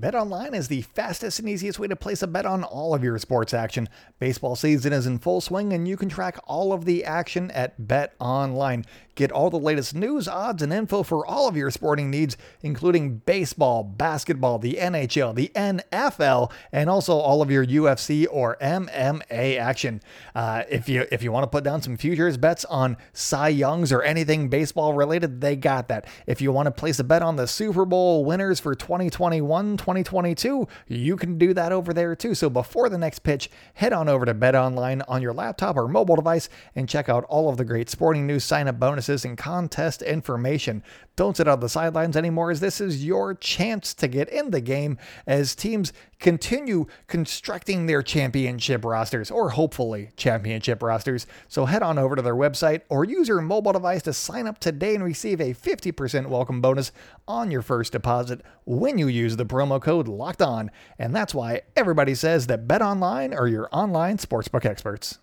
BetOnline 0.00 0.54
is 0.54 0.68
the 0.68 0.80
fastest 0.80 1.40
and 1.40 1.48
easiest 1.48 1.78
way 1.78 1.86
to 1.86 1.94
place 1.94 2.22
a 2.22 2.26
bet 2.26 2.46
on 2.46 2.64
all 2.64 2.94
of 2.94 3.04
your 3.04 3.18
sports 3.18 3.52
action. 3.52 3.86
Baseball 4.18 4.56
season 4.56 4.94
is 4.94 5.06
in 5.06 5.18
full 5.18 5.42
swing 5.42 5.74
and 5.74 5.86
you 5.86 5.98
can 5.98 6.08
track 6.08 6.38
all 6.46 6.72
of 6.72 6.86
the 6.86 7.04
action 7.04 7.50
at 7.50 7.78
BetOnline. 7.78 8.86
Get 9.20 9.32
all 9.32 9.50
the 9.50 9.58
latest 9.58 9.94
news, 9.94 10.26
odds, 10.26 10.62
and 10.62 10.72
info 10.72 11.02
for 11.02 11.26
all 11.26 11.46
of 11.46 11.54
your 11.54 11.70
sporting 11.70 12.10
needs, 12.10 12.38
including 12.62 13.18
baseball, 13.18 13.84
basketball, 13.84 14.58
the 14.58 14.78
NHL, 14.80 15.34
the 15.34 15.52
NFL, 15.54 16.50
and 16.72 16.88
also 16.88 17.18
all 17.18 17.42
of 17.42 17.50
your 17.50 17.66
UFC 17.66 18.26
or 18.30 18.56
MMA 18.62 19.58
action. 19.58 20.00
Uh, 20.34 20.62
if 20.70 20.88
you 20.88 21.04
if 21.12 21.22
you 21.22 21.32
want 21.32 21.42
to 21.42 21.48
put 21.48 21.64
down 21.64 21.82
some 21.82 21.98
futures 21.98 22.38
bets 22.38 22.64
on 22.64 22.96
Cy 23.12 23.48
Youngs 23.48 23.92
or 23.92 24.00
anything 24.00 24.48
baseball 24.48 24.94
related, 24.94 25.42
they 25.42 25.54
got 25.54 25.88
that. 25.88 26.06
If 26.26 26.40
you 26.40 26.50
want 26.50 26.68
to 26.68 26.70
place 26.70 26.98
a 26.98 27.04
bet 27.04 27.20
on 27.20 27.36
the 27.36 27.46
Super 27.46 27.84
Bowl 27.84 28.24
winners 28.24 28.58
for 28.58 28.74
2021, 28.74 29.76
2022, 29.76 30.66
you 30.86 31.16
can 31.16 31.36
do 31.36 31.52
that 31.52 31.72
over 31.72 31.92
there 31.92 32.16
too. 32.16 32.34
So 32.34 32.48
before 32.48 32.88
the 32.88 32.96
next 32.96 33.18
pitch, 33.18 33.50
head 33.74 33.92
on 33.92 34.08
over 34.08 34.24
to 34.24 34.34
BetOnline 34.34 35.02
on 35.06 35.20
your 35.20 35.34
laptop 35.34 35.76
or 35.76 35.86
mobile 35.88 36.16
device 36.16 36.48
and 36.74 36.88
check 36.88 37.10
out 37.10 37.24
all 37.24 37.50
of 37.50 37.58
the 37.58 37.66
great 37.66 37.90
sporting 37.90 38.26
news 38.26 38.44
sign 38.44 38.66
up 38.66 38.80
bonuses 38.80 39.09
and 39.10 39.36
contest 39.36 40.02
information. 40.02 40.82
Don't 41.16 41.36
sit 41.36 41.48
on 41.48 41.60
the 41.60 41.68
sidelines 41.68 42.16
anymore, 42.16 42.50
as 42.50 42.60
this 42.60 42.80
is 42.80 43.04
your 43.04 43.34
chance 43.34 43.92
to 43.94 44.08
get 44.08 44.28
in 44.28 44.50
the 44.50 44.60
game 44.60 44.96
as 45.26 45.54
teams 45.54 45.92
continue 46.18 46.86
constructing 47.08 47.86
their 47.86 48.02
championship 48.02 48.84
rosters, 48.84 49.30
or 49.30 49.50
hopefully 49.50 50.10
championship 50.16 50.82
rosters. 50.82 51.26
So 51.48 51.66
head 51.66 51.82
on 51.82 51.98
over 51.98 52.16
to 52.16 52.22
their 52.22 52.34
website 52.34 52.82
or 52.88 53.04
use 53.04 53.28
your 53.28 53.40
mobile 53.40 53.72
device 53.72 54.02
to 54.02 54.12
sign 54.12 54.46
up 54.46 54.58
today 54.58 54.94
and 54.94 55.04
receive 55.04 55.40
a 55.40 55.52
50% 55.52 56.28
welcome 56.28 56.60
bonus 56.60 56.92
on 57.26 57.50
your 57.50 57.62
first 57.62 57.92
deposit 57.92 58.40
when 58.64 58.96
you 58.96 59.08
use 59.08 59.36
the 59.36 59.46
promo 59.46 59.80
code 59.80 60.08
LOCKED 60.08 60.42
ON. 60.42 60.70
And 60.98 61.14
that's 61.14 61.34
why 61.34 61.62
everybody 61.76 62.14
says 62.14 62.46
that 62.46 62.68
Bet 62.68 62.82
Online 62.82 63.34
are 63.34 63.48
your 63.48 63.68
online 63.72 64.18
sportsbook 64.18 64.64
experts. 64.64 65.18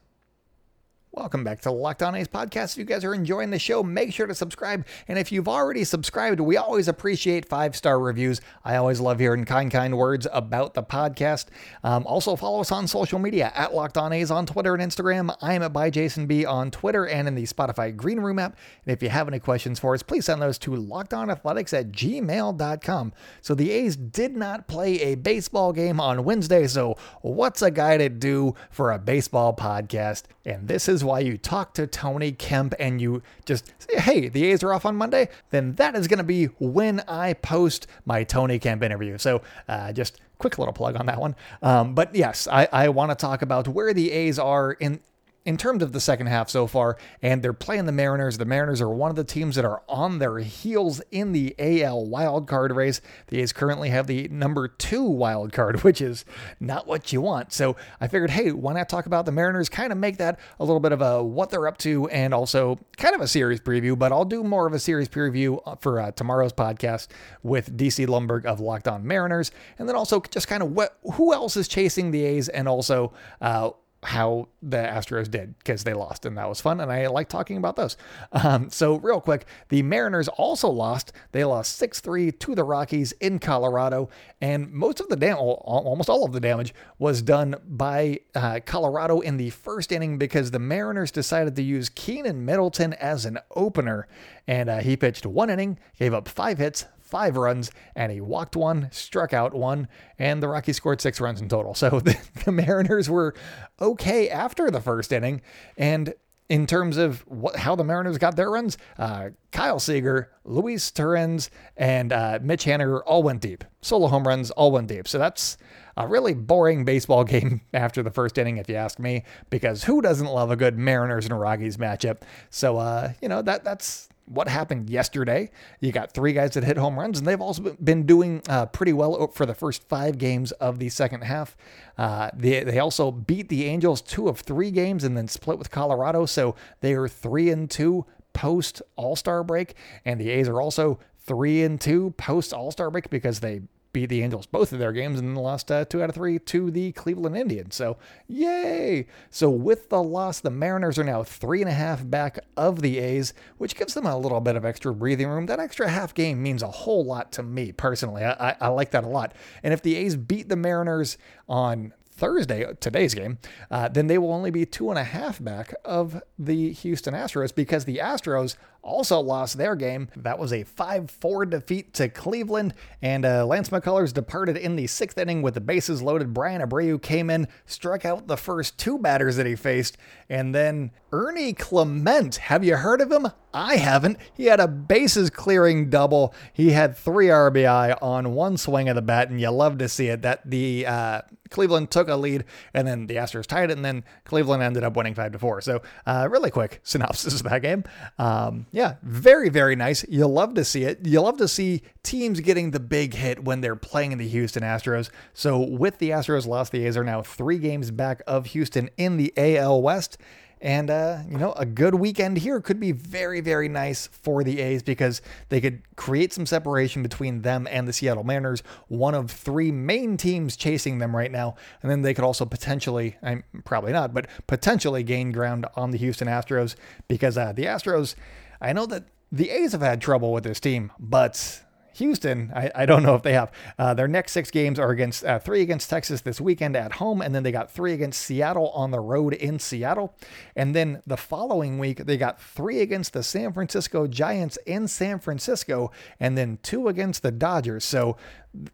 Welcome 1.17 1.43
back 1.43 1.62
to 1.62 1.69
the 1.69 1.73
Locked 1.73 2.03
On 2.03 2.13
A's 2.13 2.27
podcast. 2.27 2.73
If 2.73 2.77
you 2.77 2.86
guys 2.86 3.03
are 3.03 3.15
enjoying 3.15 3.49
the 3.49 3.58
show, 3.58 3.82
make 3.82 4.13
sure 4.13 4.27
to 4.27 4.36
subscribe. 4.36 4.86
And 5.08 5.17
if 5.17 5.32
you've 5.32 5.47
already 5.47 5.84
subscribed, 5.84 6.39
we 6.39 6.58
always 6.58 6.88
appreciate 6.88 7.49
five 7.49 7.75
star 7.75 7.99
reviews. 7.99 8.39
I 8.63 8.75
always 8.75 8.99
love 8.99 9.17
hearing 9.17 9.43
kind, 9.43 9.71
kind 9.71 9.97
words 9.97 10.27
about 10.32 10.75
the 10.75 10.84
podcast. 10.84 11.47
Um, 11.84 12.06
also, 12.06 12.36
follow 12.36 12.62
us 12.62 12.71
on 12.71 12.86
social 12.86 13.17
media 13.17 13.51
at 13.56 13.73
Locked 13.73 13.97
On 13.97 14.13
A's 14.13 14.30
on 14.30 14.45
Twitter 14.45 14.75
and 14.75 14.91
Instagram. 14.91 15.36
I 15.41 15.53
am 15.53 15.63
at 15.63 15.73
by 15.73 15.89
Jason 15.89 16.27
B 16.27 16.45
on 16.45 16.69
Twitter 16.69 17.08
and 17.08 17.27
in 17.27 17.34
the 17.34 17.47
Spotify 17.47 17.95
Green 17.95 18.19
Room 18.19 18.38
app. 18.38 18.56
And 18.86 18.93
if 18.93 19.01
you 19.01 19.10
have 19.10 19.27
any 19.27 19.39
questions 19.39 19.80
for 19.80 19.95
us, 19.95 20.03
please 20.03 20.25
send 20.25 20.39
those 20.39 20.60
to 20.60 20.69
lockedonathletics 20.69 21.73
at 21.73 21.91
gmail.com. 21.93 23.13
So 23.41 23.56
the 23.56 23.71
A's 23.71 23.95
did 23.95 24.38
not 24.38 24.67
play 24.67 25.01
a 25.01 25.15
baseball 25.15 25.73
game 25.73 25.99
on 25.99 26.23
Wednesday. 26.23 26.67
So 26.67 26.95
what's 27.23 27.63
a 27.63 27.71
guy 27.71 27.97
to 27.97 28.08
do 28.08 28.53
for 28.69 28.91
a 28.91 28.99
baseball 28.99 29.56
podcast? 29.56 30.25
And 30.45 30.67
this 30.67 30.88
is 30.88 31.07
why 31.08 31.20
you 31.22 31.38
talk 31.38 31.74
to 31.74 31.88
Tony 31.88 32.32
Kemp 32.32 32.76
and 32.80 33.02
you 33.02 33.24
just 33.46 33.74
say, 33.80 34.00
hey, 34.00 34.30
the 34.30 34.46
A's 34.46 34.62
are 34.62 34.74
off 34.74 34.86
on 34.86 34.96
Monday, 34.96 35.30
then 35.50 35.74
that 35.74 35.96
is 35.96 36.08
going 36.08 36.20
to 36.20 36.24
be 36.24 36.46
when 36.60 37.00
I 37.08 37.34
post 37.34 37.88
my 38.06 38.24
Tony 38.24 38.60
Kemp 38.60 38.84
interview. 38.84 39.17
So 39.17 39.41
uh, 39.67 39.91
just 39.93 40.20
quick 40.38 40.60
little 40.60 40.74
plug 40.74 40.96
on 40.96 41.08
that 41.08 41.20
one. 41.20 41.36
Um, 41.62 41.96
but 41.96 42.13
yes, 42.13 42.48
I, 42.48 42.67
I 42.72 42.89
want 42.89 43.12
to 43.12 43.15
talk 43.15 43.41
about 43.41 43.67
where 43.67 43.93
the 43.93 44.12
A's 44.12 44.38
are 44.38 44.74
in 44.74 45.00
in 45.47 45.55
terms 45.55 45.81
of 45.81 45.93
the 45.93 46.01
second 46.01 46.27
half 46.27 46.49
so 46.49 46.67
far, 46.67 46.97
and 47.21 47.41
they're 47.41 47.53
playing 47.53 47.86
the 47.86 47.91
Mariners. 47.93 48.38
The 48.38 48.43
Mariners 48.43 48.81
are 48.81 48.89
one 48.89 49.10
of 49.10 49.15
the 49.15 49.23
teams 49.23 49.55
that 49.55 49.63
are 49.63 49.81
on 49.88 50.19
their 50.19 50.39
heels 50.39 51.01
in 51.10 51.31
the 51.31 51.55
AL 51.57 52.05
wildcard 52.05 52.75
race. 52.75 52.99
The 53.27 53.39
A's 53.39 53.53
currently 53.53 53.88
have 53.88 54.07
the 54.07 54.27
number 54.27 54.67
two 54.67 55.03
wild 55.03 55.53
card, 55.53 55.83
which 55.86 56.01
is 56.01 56.25
not 56.60 56.86
what 56.86 57.13
you 57.13 57.21
want. 57.21 57.53
So 57.53 57.77
I 58.01 58.10
figured, 58.10 58.31
hey, 58.31 58.51
why 58.51 58.73
not 58.73 58.89
talk 58.89 59.05
about 59.05 59.25
the 59.25 59.31
Mariners? 59.31 59.69
Kind 59.69 59.93
of 59.93 59.97
make 59.97 60.17
that 60.17 60.38
a 60.60 60.65
little 60.65 60.81
bit 60.81 60.91
of 60.91 61.01
a 61.01 61.23
what 61.23 61.49
they're 61.49 61.67
up 61.67 61.77
to, 61.77 62.10
and 62.10 62.33
also 62.33 62.77
kind 62.97 63.15
of 63.15 63.21
a 63.21 63.27
series 63.27 63.62
preview. 63.62 63.97
But 63.97 64.12
I'll 64.12 64.25
do 64.25 64.43
more 64.43 64.67
of 64.67 64.73
a 64.73 64.79
series 64.79 65.07
preview 65.07 65.62
uh, 65.65 65.75
for 65.75 66.01
uh, 66.01 66.12
tomorrow's 66.12 66.51
podcast 66.51 67.07
with 67.41 67.77
DC 67.77 68.05
Lumberg 68.05 68.43
of 68.43 68.60
Locked 68.60 68.89
On 68.89 69.07
Mariners, 69.07 69.51
and 69.79 69.88
then 69.88 69.95
also 69.95 70.19
just 70.19 70.49
kind 70.49 70.62
of 70.62 70.73
what 70.73 70.97
who 71.13 71.33
else 71.33 71.55
is 71.55 71.69
chasing 71.69 72.12
the 72.12 72.25
A's, 72.25 72.49
and 72.49 72.67
also. 72.67 73.13
Uh, 73.39 73.69
how 74.03 74.47
the 74.62 74.77
Astros 74.77 75.29
did 75.29 75.57
because 75.57 75.83
they 75.83 75.93
lost, 75.93 76.25
and 76.25 76.38
that 76.38 76.47
was 76.47 76.62
fun. 76.62 76.79
And 76.79 76.91
I 76.91 77.07
like 77.07 77.29
talking 77.29 77.57
about 77.57 77.75
those. 77.75 77.97
Um, 78.31 78.69
so, 78.69 78.97
real 78.97 79.19
quick, 79.19 79.45
the 79.69 79.81
Mariners 79.81 80.27
also 80.27 80.69
lost. 80.69 81.12
They 81.31 81.43
lost 81.43 81.75
6 81.77 81.99
3 81.99 82.31
to 82.31 82.55
the 82.55 82.63
Rockies 82.63 83.12
in 83.13 83.39
Colorado, 83.39 84.10
and 84.39 84.71
most 84.71 84.99
of 84.99 85.10
the 85.10 85.15
damage, 85.15 85.39
almost 85.39 86.10
all 86.10 86.25
of 86.25 86.31
the 86.31 86.39
damage, 86.39 86.73
was 86.99 87.21
done 87.21 87.55
by 87.67 88.19
uh, 88.36 88.60
Colorado 88.65 89.19
in 89.19 89.38
the 89.38 89.49
first 89.49 89.91
inning 89.91 90.17
because 90.17 90.51
the 90.51 90.60
Mariners 90.60 91.12
decided 91.12 91.55
to 91.55 91.63
use 91.63 91.89
Keynan 91.89 92.45
Middleton 92.45 92.93
as 92.93 93.25
an 93.25 93.39
opener, 93.55 94.07
and 94.47 94.69
uh, 94.69 94.79
he 94.79 94.95
pitched 94.95 95.25
one 95.25 95.49
inning, 95.49 95.79
gave 95.97 96.13
up 96.13 96.27
five 96.27 96.60
hits, 96.60 96.86
five 97.08 97.38
runs, 97.38 97.72
and 97.96 98.12
he 98.12 98.22
walked 98.22 98.56
one, 98.56 98.89
struck 98.91 99.34
out 99.34 99.54
one, 99.54 99.88
and 100.20 100.43
the 100.43 100.48
Rockies 100.48 100.78
scored 100.78 101.02
six 101.02 101.20
runs 101.22 101.41
in 101.41 101.50
total. 101.50 101.74
So 101.88 102.00
the, 102.02 102.17
the 102.43 102.52
Mariners 102.52 103.10
were 103.10 103.34
okay 103.80 104.30
after 104.30 104.70
the 104.72 104.82
first 104.82 105.13
inning. 105.13 105.41
And 105.78 106.13
in 106.50 106.65
terms 106.65 106.98
of 106.98 107.22
what, 107.28 107.58
how 107.58 107.76
the 107.76 107.84
Mariners 107.84 108.17
got 108.17 108.36
their 108.36 108.50
runs, 108.50 108.78
uh, 108.98 109.30
Kyle 109.52 109.80
Seager, 109.80 110.32
Luis 110.43 110.91
Torrens, 110.91 111.50
and 111.76 112.13
uh, 112.13 112.39
Mitch 112.41 112.65
Haniger 112.65 113.02
all 113.06 113.22
went 113.24 113.41
deep. 113.41 113.63
Solo 113.82 114.08
home 114.08 114.28
runs 114.28 114.50
all 114.52 114.72
went 114.72 114.88
deep. 114.88 115.08
So 115.08 115.17
that's 115.17 115.58
a 115.98 116.08
really 116.08 116.34
boring 116.34 116.86
baseball 116.86 117.24
game 117.26 117.62
after 117.74 118.02
the 118.02 118.12
first 118.12 118.38
inning, 118.38 118.58
if 118.58 118.70
you 118.70 118.76
ask 118.76 119.00
me, 119.00 119.24
because 119.50 119.84
who 119.84 120.02
doesn't 120.02 120.28
love 120.28 120.52
a 120.52 120.56
good 120.56 120.78
Mariners 120.78 121.26
and 121.26 121.39
Rockies 121.39 121.78
matchup? 121.78 122.22
So, 122.50 122.78
uh, 122.78 123.13
you 123.22 123.28
know, 123.28 123.41
that 123.41 123.63
that's 123.63 124.07
what 124.28 124.48
happened 124.48 124.90
yesterday. 124.90 125.50
You 125.80 125.92
got 125.92 126.12
three 126.12 126.34
guys 126.34 126.54
that 126.54 126.63
hit 126.63 126.78
home 126.78 127.00
runs, 127.00 127.18
and 127.18 127.28
they've 127.28 127.42
also 127.42 127.76
been 127.84 128.06
doing 128.06 128.42
uh, 128.50 128.68
pretty 128.68 128.94
well 128.94 129.28
for 129.28 129.46
the 129.46 129.56
first 129.56 129.88
five 129.88 130.18
games 130.18 130.52
of 130.54 130.80
the 130.80 130.90
second 130.90 131.24
half. 131.24 131.56
Uh, 131.98 132.30
they, 132.36 132.63
they 132.63 132.80
also 132.80 133.12
beat 133.12 133.50
the 133.50 133.66
Angels 133.66 134.02
two 134.02 134.28
of 134.28 134.40
three 134.40 134.72
games 134.72 135.04
and 135.04 135.18
then 135.18 135.28
split 135.28 135.58
with 135.58 135.72
Colorado, 135.72 136.26
so 136.26 136.56
they 136.82 136.94
are 136.94 137.08
three 137.08 137.50
and 137.50 137.70
two 137.70 138.06
post 138.34 138.82
All 138.96 139.16
Star 139.16 139.44
break, 139.44 139.76
and 140.06 140.20
the 140.20 140.30
A's 140.30 140.50
are 140.50 140.62
also 140.62 141.00
three 141.20 141.63
and 141.63 141.80
two 141.80 142.12
post 142.18 142.54
All 142.54 142.72
Star 142.72 142.92
break 142.92 143.10
because 143.10 143.40
they 143.40 143.62
beat 143.97 144.10
the 144.10 144.21
Angels 144.21 144.45
both 144.45 144.71
of 144.71 144.77
their 144.77 144.91
games 144.91 145.17
and 145.17 145.29
then 145.29 145.43
lost 145.43 145.71
uh, 145.71 145.83
two 145.83 146.03
out 146.03 146.10
of 146.10 146.13
three 146.13 146.38
to 146.38 146.69
the 146.69 146.91
Cleveland 146.91 147.36
Indians. 147.36 147.73
So, 147.73 147.97
yay! 148.27 149.07
So, 149.31 149.49
with 149.49 149.89
the 149.89 150.03
loss, 150.03 150.39
the 150.39 150.51
Mariners 150.51 150.99
are 150.99 151.03
now 151.03 151.23
three 151.23 151.62
and 151.62 151.69
a 151.69 151.73
half 151.73 152.07
back 152.07 152.38
of 152.55 152.83
the 152.83 152.99
A's, 152.99 153.33
which 153.57 153.75
gives 153.75 153.95
them 153.95 154.05
a 154.05 154.15
little 154.15 154.39
bit 154.39 154.55
of 154.55 154.63
extra 154.63 154.93
breathing 154.93 155.27
room. 155.27 155.47
That 155.47 155.60
extra 155.60 155.89
half 155.89 156.13
game 156.13 156.43
means 156.43 156.62
a 156.62 156.67
whole 156.67 157.03
lot 157.03 157.31
to 157.31 157.43
me 157.43 157.71
personally. 157.71 158.23
I, 158.23 158.51
I, 158.51 158.55
I 158.62 158.67
like 158.67 158.91
that 158.91 159.03
a 159.03 159.07
lot. 159.07 159.33
And 159.63 159.73
if 159.73 159.81
the 159.81 159.95
A's 159.95 160.15
beat 160.15 160.47
the 160.47 160.55
Mariners 160.55 161.17
on 161.49 161.91
Thursday, 162.17 162.71
today's 162.79 163.15
game, 163.15 163.39
uh, 163.71 163.88
then 163.88 164.05
they 164.05 164.19
will 164.19 164.33
only 164.33 164.51
be 164.51 164.65
two 164.65 164.91
and 164.91 164.99
a 164.99 165.03
half 165.03 165.43
back 165.43 165.73
of 165.83 166.21
the 166.38 166.71
Houston 166.73 167.15
Astros 167.15 167.53
because 167.53 167.86
the 167.86 167.97
Astros 167.97 168.57
also 168.88 169.19
lost 169.19 169.58
their 169.58 169.76
game. 169.76 170.08
That 170.15 170.39
was 170.39 170.54
a 170.54 170.63
5 170.63 171.12
4 171.12 171.45
defeat 171.45 171.93
to 171.95 172.10
Cleveland, 172.10 172.73
and 173.02 173.26
uh, 173.26 173.45
Lance 173.45 173.69
McCullers 173.69 174.13
departed 174.13 174.58
in 174.58 174.76
the 174.76 174.88
sixth 174.88 175.17
inning 175.17 175.41
with 175.41 175.54
the 175.54 175.62
bases 175.62 176.02
loaded. 176.02 176.34
Bryan 176.34 176.62
Abreu 176.62 177.00
came 177.02 177.30
in, 177.30 177.47
struck 177.65 178.06
out 178.06 178.28
the 178.28 178.38
first 178.38 178.78
two 178.78 178.97
batters 178.97 179.36
that 179.36 179.45
he 179.45 179.56
faced, 179.56 179.97
and 180.30 180.56
then 180.56 180.91
Ernie 181.12 181.54
Clement. 181.54 182.36
Have 182.36 182.63
you 182.63 182.78
heard 182.78 183.02
of 183.02 183.12
him? 183.12 183.28
I 183.54 183.78
haven't. 183.78 184.17
He 184.34 184.45
had 184.45 184.60
a 184.60 184.67
bases 184.67 185.30
clearing 185.30 185.89
double. 185.89 186.34
He 186.54 186.71
had 186.71 186.95
three 186.95 187.28
RBI 187.28 187.97
on 188.02 188.34
one 188.34 188.58
swing 188.58 188.89
of 188.89 188.95
the 188.95 189.02
bat, 189.02 189.30
and 189.30 189.39
you 189.39 189.50
love 189.50 189.78
to 189.80 189.89
see 189.89 190.08
it. 190.08 190.21
That 190.21 190.47
the 190.50 190.86
uh, 190.86 191.21
Cleveland 191.50 191.91
took 191.91 192.08
a 192.08 192.15
lead, 192.15 192.43
and 192.73 192.88
then 192.88 193.08
the 193.08 193.15
Astros 193.15 193.45
tied 193.45 193.71
it, 193.71 193.78
and 193.78 193.86
then 193.86 194.04
Cleveland 194.26 194.62
ended 194.62 194.84
up 194.84 194.95
winning 194.95 195.15
five 195.15 195.32
to 195.32 195.39
four. 195.39 195.62
So, 195.62 195.82
uh, 196.06 196.28
really 196.30 196.52
quick 196.52 196.82
synopsis 196.84 197.36
of 197.36 197.43
that 197.43 197.62
game. 197.62 197.84
Um, 198.19 198.67
yeah, 198.78 198.98
very, 199.02 199.50
very 199.50 199.76
nice. 199.76 200.06
You 200.08 200.28
love 200.28 200.54
to 200.54 200.63
see 200.63 200.84
it. 200.84 201.00
You 201.04 201.20
love 201.20 201.38
to 201.38 201.48
see 201.48 201.82
teams 202.04 202.42
getting 202.42 202.70
the 202.70 202.80
big 202.80 203.16
hit 203.16 203.44
when 203.44 203.62
they're 203.62 203.76
playing 203.76 204.16
the 204.20 204.28
Houston 204.28 204.62
Astros. 204.62 205.10
So 205.34 205.58
with 205.58 205.98
the 205.98 206.12
Astros 206.12 206.46
lost, 206.46 206.72
the 206.72 206.86
A's 206.86 206.96
are 206.96 207.04
now 207.04 207.24
three 207.24 207.58
games 207.58 207.90
back 207.90 208.22
of 208.28 208.46
Houston 208.46 208.92
in 208.96 209.18
the 209.18 209.34
AL 209.36 209.82
West. 209.82 210.20
And, 210.62 210.92
uh, 210.92 211.24
you 211.28 211.40
know, 211.40 211.54
a 211.54 211.66
good 211.66 211.96
weekend 211.96 212.38
here 212.38 212.62
could 212.62 212.80
be 212.80 212.92
very, 212.92 213.42
very 213.42 213.68
nice 213.68 214.06
for 214.06 214.44
the 214.44 214.60
A's 214.60 214.84
because 214.84 215.24
they 215.50 215.60
could 215.60 215.82
create 215.96 216.32
some 216.32 216.46
separation 216.46 217.02
between 217.02 217.42
them 217.42 217.68
and 217.72 217.88
the 217.88 217.94
Seattle 217.94 218.24
Mariners, 218.24 218.62
one 218.90 219.16
of 219.16 219.32
three 219.32 219.72
main 219.72 220.18
teams 220.18 220.56
chasing 220.56 221.00
them 221.00 221.16
right 221.16 221.32
now. 221.32 221.56
And 221.82 221.90
then 221.90 222.04
they 222.04 222.13
could 222.13 222.24
also 222.24 222.46
potentially, 222.46 223.18
I'm 223.24 223.44
probably 223.66 223.92
not, 223.92 224.13
but 224.13 224.28
potentially 224.46 225.02
gain 225.02 225.32
ground 225.32 225.66
on 225.76 225.90
the 225.90 225.98
Houston 225.98 226.28
Astros 226.28 226.76
because 227.08 227.40
uh, 227.40 227.54
the 227.54 227.66
Astros 227.66 228.13
I 228.62 228.74
know 228.74 228.86
that 228.88 229.06
the 229.32 229.50
A's 229.50 229.74
have 229.74 229.82
had 229.82 230.02
trouble 230.02 230.32
with 230.32 230.43
this 230.43 230.60
team, 230.60 230.91
but 231.00 231.63
Houston, 231.98 232.52
I, 232.56 232.72
I 232.76 232.86
don't 232.86 233.02
know 233.02 233.15
if 233.15 233.24
they 233.24 233.34
have. 233.34 233.52
Uh, 233.78 233.93
their 233.93 234.08
next 234.08 234.32
six 234.32 234.52
games 234.52 234.78
are 234.80 234.91
against 234.91 235.26
uh, 235.26 235.39
three 235.39 235.62
against 235.62 235.89
Texas 235.89 236.22
this 236.22 236.39
weekend 236.39 236.76
at 236.76 236.93
home, 236.93 237.22
and 237.22 237.34
then 237.34 237.41
they 237.43 237.52
got 237.52 237.72
three 237.72 237.93
against 237.93 238.22
Seattle 238.22 238.70
on 238.70 238.91
the 238.91 239.00
road 239.00 239.34
in 239.34 239.58
Seattle. 239.58 240.15
And 240.56 240.76
then 240.76 241.02
the 241.08 241.17
following 241.17 241.80
week, 241.80 242.06
they 242.06 242.15
got 242.17 242.39
three 242.39 242.82
against 242.82 243.13
the 243.13 243.24
San 243.24 243.52
Francisco 243.52 244.06
Giants 244.06 244.58
in 244.65 244.88
San 244.88 245.20
Francisco, 245.20 245.91
and 246.20 246.38
then 246.38 246.60
two 246.62 246.88
against 246.88 247.24
the 247.24 247.32
Dodgers. 247.32 247.84
So 247.84 248.15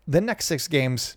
the 0.05 0.21
next 0.21 0.45
six 0.45 0.67
games, 0.67 1.15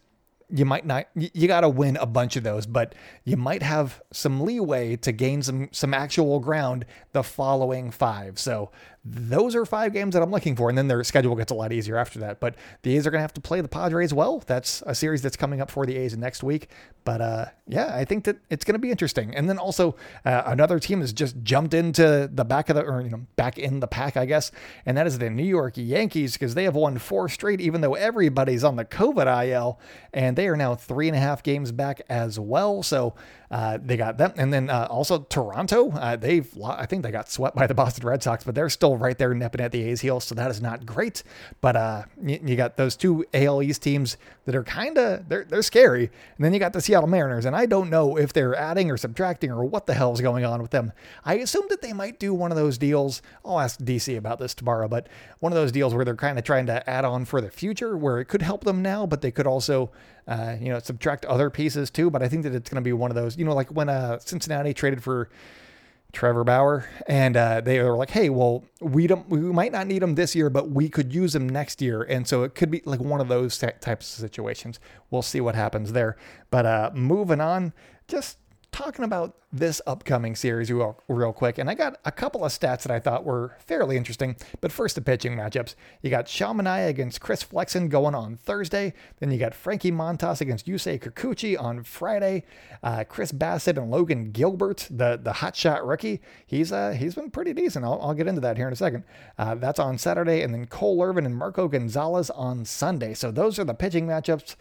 you 0.49 0.65
might 0.65 0.87
not 0.87 1.07
you 1.15 1.49
got 1.49 1.63
to 1.63 1.69
win 1.69 1.97
a 1.97 2.07
bunch 2.07 2.37
of 2.37 2.45
those 2.45 2.67
but 2.67 2.95
you 3.25 3.37
might 3.37 3.63
have 3.63 4.01
some 4.13 4.41
leeway 4.41 4.95
to 4.95 5.11
gain 5.11 5.43
some 5.43 5.69
some 5.73 5.93
actual 5.93 6.39
ground 6.39 6.85
the 7.13 7.23
following 7.23 7.91
five. 7.91 8.39
So 8.39 8.71
those 9.09 9.55
are 9.55 9.65
five 9.65 9.93
games 9.93 10.15
that 10.15 10.23
I'm 10.23 10.33
looking 10.33 10.57
for. 10.57 10.69
And 10.69 10.77
then 10.77 10.89
their 10.89 11.03
schedule 11.05 11.37
gets 11.37 11.53
a 11.53 11.55
lot 11.55 11.73
easier 11.73 11.97
after 11.97 12.19
that. 12.21 12.41
But 12.41 12.57
the 12.83 12.97
A's 12.97 13.07
are 13.07 13.11
going 13.11 13.21
to 13.21 13.23
have 13.23 13.35
to 13.35 13.41
play 13.41 13.61
the 13.61 13.69
Padres 13.69 14.13
well. 14.13 14.43
That's 14.47 14.83
a 14.85 14.95
series 14.95 15.23
that's 15.23 15.37
coming 15.37 15.61
up 15.61 15.71
for 15.71 15.87
the 15.87 15.97
A's 15.97 16.17
next 16.17 16.43
week. 16.43 16.69
But 17.05 17.21
uh, 17.21 17.45
yeah, 17.69 17.95
I 17.95 18.05
think 18.05 18.25
that 18.25 18.39
it's 18.51 18.65
going 18.65 18.75
to 18.75 18.81
be 18.81 18.91
interesting. 18.91 19.35
And 19.35 19.49
then 19.49 19.59
also 19.59 19.95
uh, 20.25 20.43
another 20.47 20.81
team 20.81 21.01
has 21.03 21.13
just 21.13 21.41
jumped 21.45 21.73
into 21.73 22.29
the 22.33 22.45
back 22.45 22.69
of 22.69 22.75
the, 22.75 22.83
or, 22.83 23.01
you 23.01 23.11
know, 23.11 23.27
back 23.37 23.59
in 23.59 23.79
the 23.79 23.87
pack, 23.87 24.17
I 24.17 24.27
guess. 24.27 24.51
And 24.85 24.97
that 24.97 25.07
is 25.07 25.19
the 25.19 25.31
New 25.31 25.45
York 25.45 25.75
Yankees 25.77 26.33
because 26.33 26.55
they 26.55 26.65
have 26.65 26.75
won 26.75 26.99
four 26.99 27.29
straight, 27.29 27.61
even 27.61 27.83
though 27.83 27.95
everybody's 27.95 28.65
on 28.65 28.75
the 28.75 28.85
COVID 28.85 29.47
IL. 29.47 29.79
And 30.13 30.37
they 30.37 30.49
are 30.49 30.57
now 30.57 30.75
three 30.75 31.07
and 31.07 31.17
a 31.17 31.21
half 31.21 31.45
games 31.45 31.71
back 31.71 32.03
as 32.09 32.41
well. 32.41 32.83
So 32.83 33.15
uh, 33.51 33.79
they 33.81 33.97
got 33.97 34.19
them, 34.19 34.33
and 34.37 34.53
then 34.53 34.71
uh, 34.71 34.87
also 34.91 35.21
Toronto. 35.21 35.91
Uh, 35.91 36.17
they've, 36.17 36.49
I 36.65 36.87
think 36.87 37.03
they 37.03 37.11
got 37.11 37.31
swept 37.31 37.57
by 37.57 37.67
the 37.67 37.75
Boston 37.75 38.07
Red 38.07 38.23
Sox, 38.23 38.45
but 38.45 38.55
they're 38.55 38.69
still 38.69 38.97
right 38.97 39.17
there 39.17 39.35
nipping 39.35 39.61
at 39.61 39.73
the 39.73 39.83
A's 39.85 40.01
heels, 40.01 40.25
so 40.25 40.35
that 40.35 40.51
is 40.51 40.61
not 40.61 40.85
great. 40.85 41.23
But 41.61 41.77
uh, 41.77 42.03
you, 42.23 42.41
you, 42.45 42.57
got 42.57 42.77
those 42.77 42.97
two 42.97 43.25
AL 43.33 43.63
East 43.63 43.83
teams 43.83 44.17
that 44.47 44.55
are 44.55 44.65
kind 44.65 44.99
of 44.99 45.29
they're 45.29 45.45
they're 45.45 45.63
scary, 45.63 46.11
and 46.37 46.45
then 46.45 46.53
you 46.53 46.59
got 46.59 46.73
the 46.73 46.81
Seattle 46.81 47.09
Mariners, 47.09 47.45
and 47.45 47.55
I 47.55 47.67
don't 47.67 47.91
know 47.91 48.17
if 48.17 48.33
they're 48.33 48.57
adding 48.57 48.91
or 48.91 48.97
subtracting 48.97 49.51
or 49.51 49.65
what 49.65 49.87
the 49.87 49.95
hell's 49.95 50.21
going 50.21 50.45
on 50.45 50.61
with 50.61 50.71
them. 50.73 50.93
I 51.25 51.35
assume 51.35 51.67
that 51.69 51.83
they 51.83 51.93
might 51.93 52.19
do 52.19 52.35
one 52.35 52.51
of 52.51 52.57
those 52.57 52.79
deals. 52.79 53.23
I'll 53.45 53.61
ask 53.61 53.79
DC 53.81 54.17
about 54.17 54.39
this 54.39 54.55
tomorrow, 54.55 54.89
but 54.89 55.09
one 55.39 55.53
of 55.53 55.57
those 55.57 55.73
deals 55.73 55.95
where 55.95 56.05
they're 56.05 56.17
kind 56.17 56.39
of 56.39 56.45
trying 56.45 56.67
to 56.67 56.89
add 56.89 57.05
on 57.05 57.25
for 57.25 57.41
the 57.41 57.51
future, 57.51 57.97
where 57.97 58.19
it 58.19 58.27
could 58.27 58.43
help 58.43 58.65
them 58.65 58.83
now, 58.83 59.07
but 59.07 59.23
they 59.23 59.31
could 59.31 59.47
also 59.47 59.91
uh, 60.27 60.57
you 60.61 60.69
know, 60.69 60.79
subtract 60.79 61.25
other 61.25 61.51
pieces 61.51 61.91
too. 61.91 62.11
But 62.11 62.23
I 62.23 62.29
think 62.29 62.43
that 62.45 62.55
it's 62.55 62.71
going 62.71 62.83
to 62.83 62.87
be 62.87 62.93
one 62.93 63.11
of 63.11 63.15
those, 63.15 63.37
you 63.37 63.45
know, 63.45 63.55
like 63.55 63.69
when 63.71 63.89
uh, 63.89 64.19
Cincinnati 64.19 64.75
traded 64.75 65.03
for 65.03 65.29
Trevor 66.13 66.45
Bauer, 66.45 66.89
and 67.07 67.37
uh, 67.37 67.61
they 67.61 67.83
were 67.83 67.97
like, 67.97 68.11
"Hey, 68.11 68.31
well, 68.31 68.65
we 68.81 69.07
don't, 69.07 69.29
we 69.29 69.39
might 69.39 69.73
not 69.73 69.87
need 69.87 70.03
him 70.03 70.15
this 70.15 70.35
year, 70.35 70.49
but 70.49 70.71
we 70.71 70.89
could 70.89 71.13
use 71.13 71.35
him 71.35 71.49
next 71.49 71.83
year." 71.83 72.03
And 72.03 72.27
so 72.27 72.43
it 72.43 72.55
could 72.55 72.71
be 72.71 72.83
like 72.85 73.01
one 73.01 73.21
of 73.21 73.29
those 73.29 73.59
types 73.59 74.15
of 74.15 74.21
situations. 74.21 74.81
We'll 75.11 75.23
see 75.23 75.41
what 75.41 75.55
happens 75.55 75.93
there. 75.93 76.17
But 76.51 76.65
uh, 76.65 76.91
moving 76.95 77.41
on, 77.41 77.73
just 78.09 78.39
talking 78.77 79.07
about 79.07 79.35
this 79.51 79.81
upcoming 79.87 80.37
series 80.37 80.71
real, 80.71 81.03
real 81.09 81.33
quick. 81.33 81.57
And 81.57 81.71
I 81.71 81.75
got 81.75 81.99
a 82.05 82.13
couple 82.13 82.45
of 82.45 82.53
stats 82.53 82.83
that 82.83 82.91
I 82.91 83.01
thought 83.01 83.25
were 83.25 83.57
fairly 83.59 83.97
interesting. 83.97 84.37
But 84.61 84.71
first, 84.71 84.97
the 84.97 85.01
pitching 85.01 85.35
matchups. 85.35 85.75
You 86.03 86.11
got 86.11 86.29
Sean 86.29 86.59
Manaea 86.59 86.89
against 86.89 87.23
Chris 87.23 87.43
Flexen 87.43 87.89
going 87.89 88.15
on 88.15 88.37
Thursday. 88.37 88.93
Then 89.19 89.31
you 89.31 89.39
got 89.39 89.55
Frankie 89.55 89.91
Montas 89.91 90.43
against 90.43 90.67
Yusei 90.67 91.01
Kikuchi 91.01 91.59
on 91.59 91.85
Friday. 91.85 92.45
Uh, 92.83 93.05
Chris 93.09 93.33
Bassitt 93.33 93.79
and 93.79 93.91
Logan 93.91 94.31
Gilbert, 94.31 94.87
the, 94.91 95.19
the 95.23 95.33
hotshot 95.33 95.89
rookie, 95.89 96.21
he's 96.47 96.71
uh, 96.71 96.91
he's 96.91 97.15
been 97.15 97.31
pretty 97.31 97.55
decent. 97.55 97.83
I'll, 97.83 97.99
I'll 98.03 98.15
get 98.15 98.27
into 98.27 98.43
that 98.43 98.59
here 98.59 98.67
in 98.67 98.75
a 98.75 98.77
second. 98.77 99.05
Uh, 99.39 99.55
that's 99.55 99.79
on 99.79 99.97
Saturday. 99.97 100.43
And 100.43 100.53
then 100.53 100.67
Cole 100.67 101.03
Irvin 101.03 101.25
and 101.25 101.35
Marco 101.35 101.67
Gonzalez 101.67 102.29
on 102.29 102.67
Sunday. 102.67 103.15
So 103.15 103.31
those 103.31 103.59
are 103.59 103.65
the 103.65 103.73
pitching 103.73 104.07
matchups. 104.07 104.55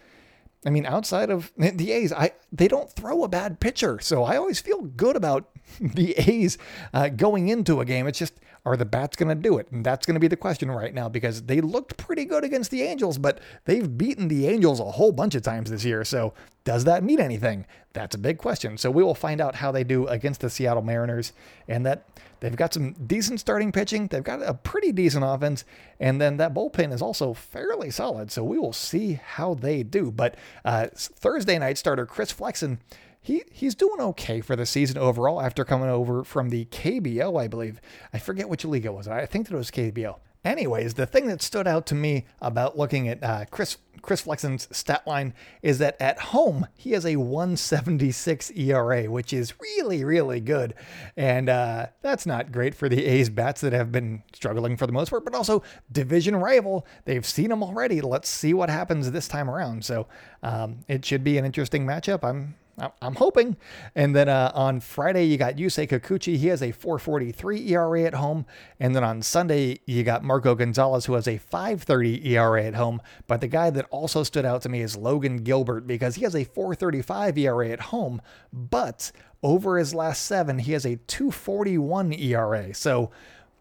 I 0.65 0.69
mean, 0.69 0.85
outside 0.85 1.29
of 1.29 1.51
the 1.57 1.91
A's, 1.91 2.11
I 2.11 2.31
they 2.51 2.67
don't 2.67 2.91
throw 2.91 3.23
a 3.23 3.29
bad 3.29 3.59
pitcher, 3.59 3.99
so 3.99 4.23
I 4.23 4.37
always 4.37 4.59
feel 4.59 4.81
good 4.81 5.15
about 5.15 5.49
the 5.79 6.13
A's 6.17 6.57
uh, 6.93 7.09
going 7.09 7.49
into 7.49 7.79
a 7.79 7.85
game. 7.85 8.07
It's 8.07 8.19
just 8.19 8.39
are 8.65 8.75
the 8.75 8.85
bats 8.85 9.15
going 9.15 9.29
to 9.29 9.35
do 9.35 9.59
it? 9.59 9.71
And 9.71 9.85
that's 9.85 10.07
going 10.07 10.15
to 10.15 10.19
be 10.19 10.27
the 10.27 10.35
question 10.35 10.71
right 10.71 10.93
now 10.93 11.07
because 11.07 11.43
they 11.43 11.61
looked 11.61 11.97
pretty 11.97 12.25
good 12.25 12.43
against 12.43 12.71
the 12.71 12.81
Angels, 12.81 13.19
but 13.19 13.39
they've 13.65 13.95
beaten 13.95 14.27
the 14.27 14.47
Angels 14.47 14.79
a 14.79 14.85
whole 14.85 15.11
bunch 15.11 15.35
of 15.35 15.43
times 15.43 15.69
this 15.69 15.85
year. 15.85 16.03
So 16.03 16.33
does 16.63 16.83
that 16.85 17.03
mean 17.03 17.19
anything? 17.19 17.67
That's 17.93 18.15
a 18.15 18.17
big 18.17 18.39
question. 18.39 18.77
So 18.77 18.89
we 18.89 19.03
will 19.03 19.13
find 19.13 19.39
out 19.39 19.55
how 19.55 19.71
they 19.71 19.83
do 19.83 20.07
against 20.07 20.41
the 20.41 20.49
Seattle 20.49 20.81
Mariners 20.81 21.31
and 21.67 21.85
that 21.85 22.07
they've 22.39 22.55
got 22.55 22.73
some 22.73 22.93
decent 22.93 23.39
starting 23.39 23.71
pitching. 23.71 24.07
They've 24.07 24.23
got 24.23 24.41
a 24.41 24.55
pretty 24.55 24.91
decent 24.91 25.23
offense. 25.23 25.63
And 25.99 26.19
then 26.19 26.37
that 26.37 26.55
bullpen 26.55 26.91
is 26.91 27.03
also 27.03 27.35
fairly 27.35 27.91
solid. 27.91 28.31
So 28.31 28.43
we 28.43 28.57
will 28.57 28.73
see 28.73 29.19
how 29.23 29.53
they 29.53 29.83
do. 29.83 30.09
But 30.09 30.37
uh, 30.65 30.87
Thursday 30.95 31.59
night 31.59 31.77
starter 31.77 32.07
Chris 32.07 32.31
Flexen 32.31 32.79
he 33.25 33.43
he's 33.51 33.73
doing 33.73 33.99
okay 33.99 34.39
for 34.39 34.55
the 34.55 34.67
season 34.67 34.99
overall 34.99 35.41
after 35.41 35.65
coming 35.65 35.89
over 35.89 36.23
from 36.23 36.49
the 36.49 36.65
KBO, 36.65 37.41
I 37.41 37.47
believe. 37.47 37.81
I 38.13 38.19
forget 38.19 38.47
which 38.47 38.63
league 38.63 38.85
it 38.85 38.93
was. 38.93 39.07
I 39.07 39.25
think 39.25 39.47
that 39.47 39.55
it 39.55 39.57
was 39.57 39.71
KBO. 39.71 40.17
Anyways, 40.43 40.93
the 40.93 41.07
thing 41.07 41.25
that 41.29 41.41
stood 41.41 41.67
out 41.67 41.87
to 41.87 41.95
me 41.95 42.27
about 42.39 42.77
looking 42.77 43.07
at 43.07 43.23
uh, 43.23 43.45
Chris 43.49 43.77
Chris 44.03 44.21
Flexen's 44.21 44.67
stat 44.71 45.07
line 45.07 45.33
is 45.63 45.79
that 45.79 45.99
at 45.99 46.19
home 46.19 46.67
he 46.75 46.91
has 46.91 47.03
a 47.03 47.15
176 47.15 48.51
ERA, 48.51 49.05
which 49.05 49.33
is 49.33 49.59
really 49.59 50.03
really 50.03 50.39
good, 50.39 50.75
and 51.17 51.49
uh, 51.49 51.87
that's 52.03 52.27
not 52.27 52.51
great 52.51 52.75
for 52.75 52.87
the 52.87 53.07
A's 53.07 53.31
bats 53.31 53.61
that 53.61 53.73
have 53.73 53.91
been 53.91 54.21
struggling 54.33 54.77
for 54.77 54.85
the 54.85 54.93
most 54.93 55.09
part, 55.09 55.25
but 55.25 55.33
also 55.33 55.63
division 55.91 56.35
rival. 56.35 56.85
They've 57.05 57.25
seen 57.25 57.51
him 57.51 57.63
already. 57.63 58.01
Let's 58.01 58.29
see 58.29 58.53
what 58.53 58.69
happens 58.69 59.09
this 59.09 59.27
time 59.27 59.49
around. 59.49 59.83
So 59.83 60.05
um, 60.43 60.81
it 60.87 61.03
should 61.03 61.23
be 61.23 61.39
an 61.39 61.45
interesting 61.45 61.87
matchup. 61.87 62.23
I'm 62.23 62.53
I'm 63.01 63.15
hoping. 63.15 63.55
And 63.95 64.15
then 64.15 64.27
uh, 64.27 64.51
on 64.53 64.81
Friday, 64.81 65.25
you 65.25 65.37
got 65.37 65.55
Yusei 65.55 65.87
Kikuchi. 65.87 66.35
He 66.37 66.47
has 66.47 66.61
a 66.61 66.71
443 66.71 67.69
ERA 67.69 68.03
at 68.03 68.15
home. 68.15 68.45
And 68.79 68.93
then 68.93 69.03
on 69.03 69.21
Sunday, 69.21 69.79
you 69.85 70.03
got 70.03 70.23
Marco 70.23 70.55
Gonzalez, 70.55 71.05
who 71.05 71.13
has 71.13 71.27
a 71.27 71.37
530 71.37 72.35
ERA 72.35 72.65
at 72.65 72.75
home. 72.75 73.01
But 73.27 73.39
the 73.39 73.47
guy 73.47 73.69
that 73.69 73.85
also 73.91 74.23
stood 74.23 74.45
out 74.45 74.61
to 74.63 74.69
me 74.69 74.81
is 74.81 74.97
Logan 74.97 75.37
Gilbert 75.37 75.87
because 75.87 76.15
he 76.15 76.23
has 76.23 76.35
a 76.35 76.43
435 76.43 77.37
ERA 77.37 77.69
at 77.69 77.79
home. 77.79 78.21
But 78.51 79.11
over 79.41 79.77
his 79.77 79.93
last 79.93 80.23
seven, 80.23 80.59
he 80.59 80.73
has 80.73 80.85
a 80.85 80.97
241 80.97 82.13
ERA. 82.13 82.73
So, 82.73 83.11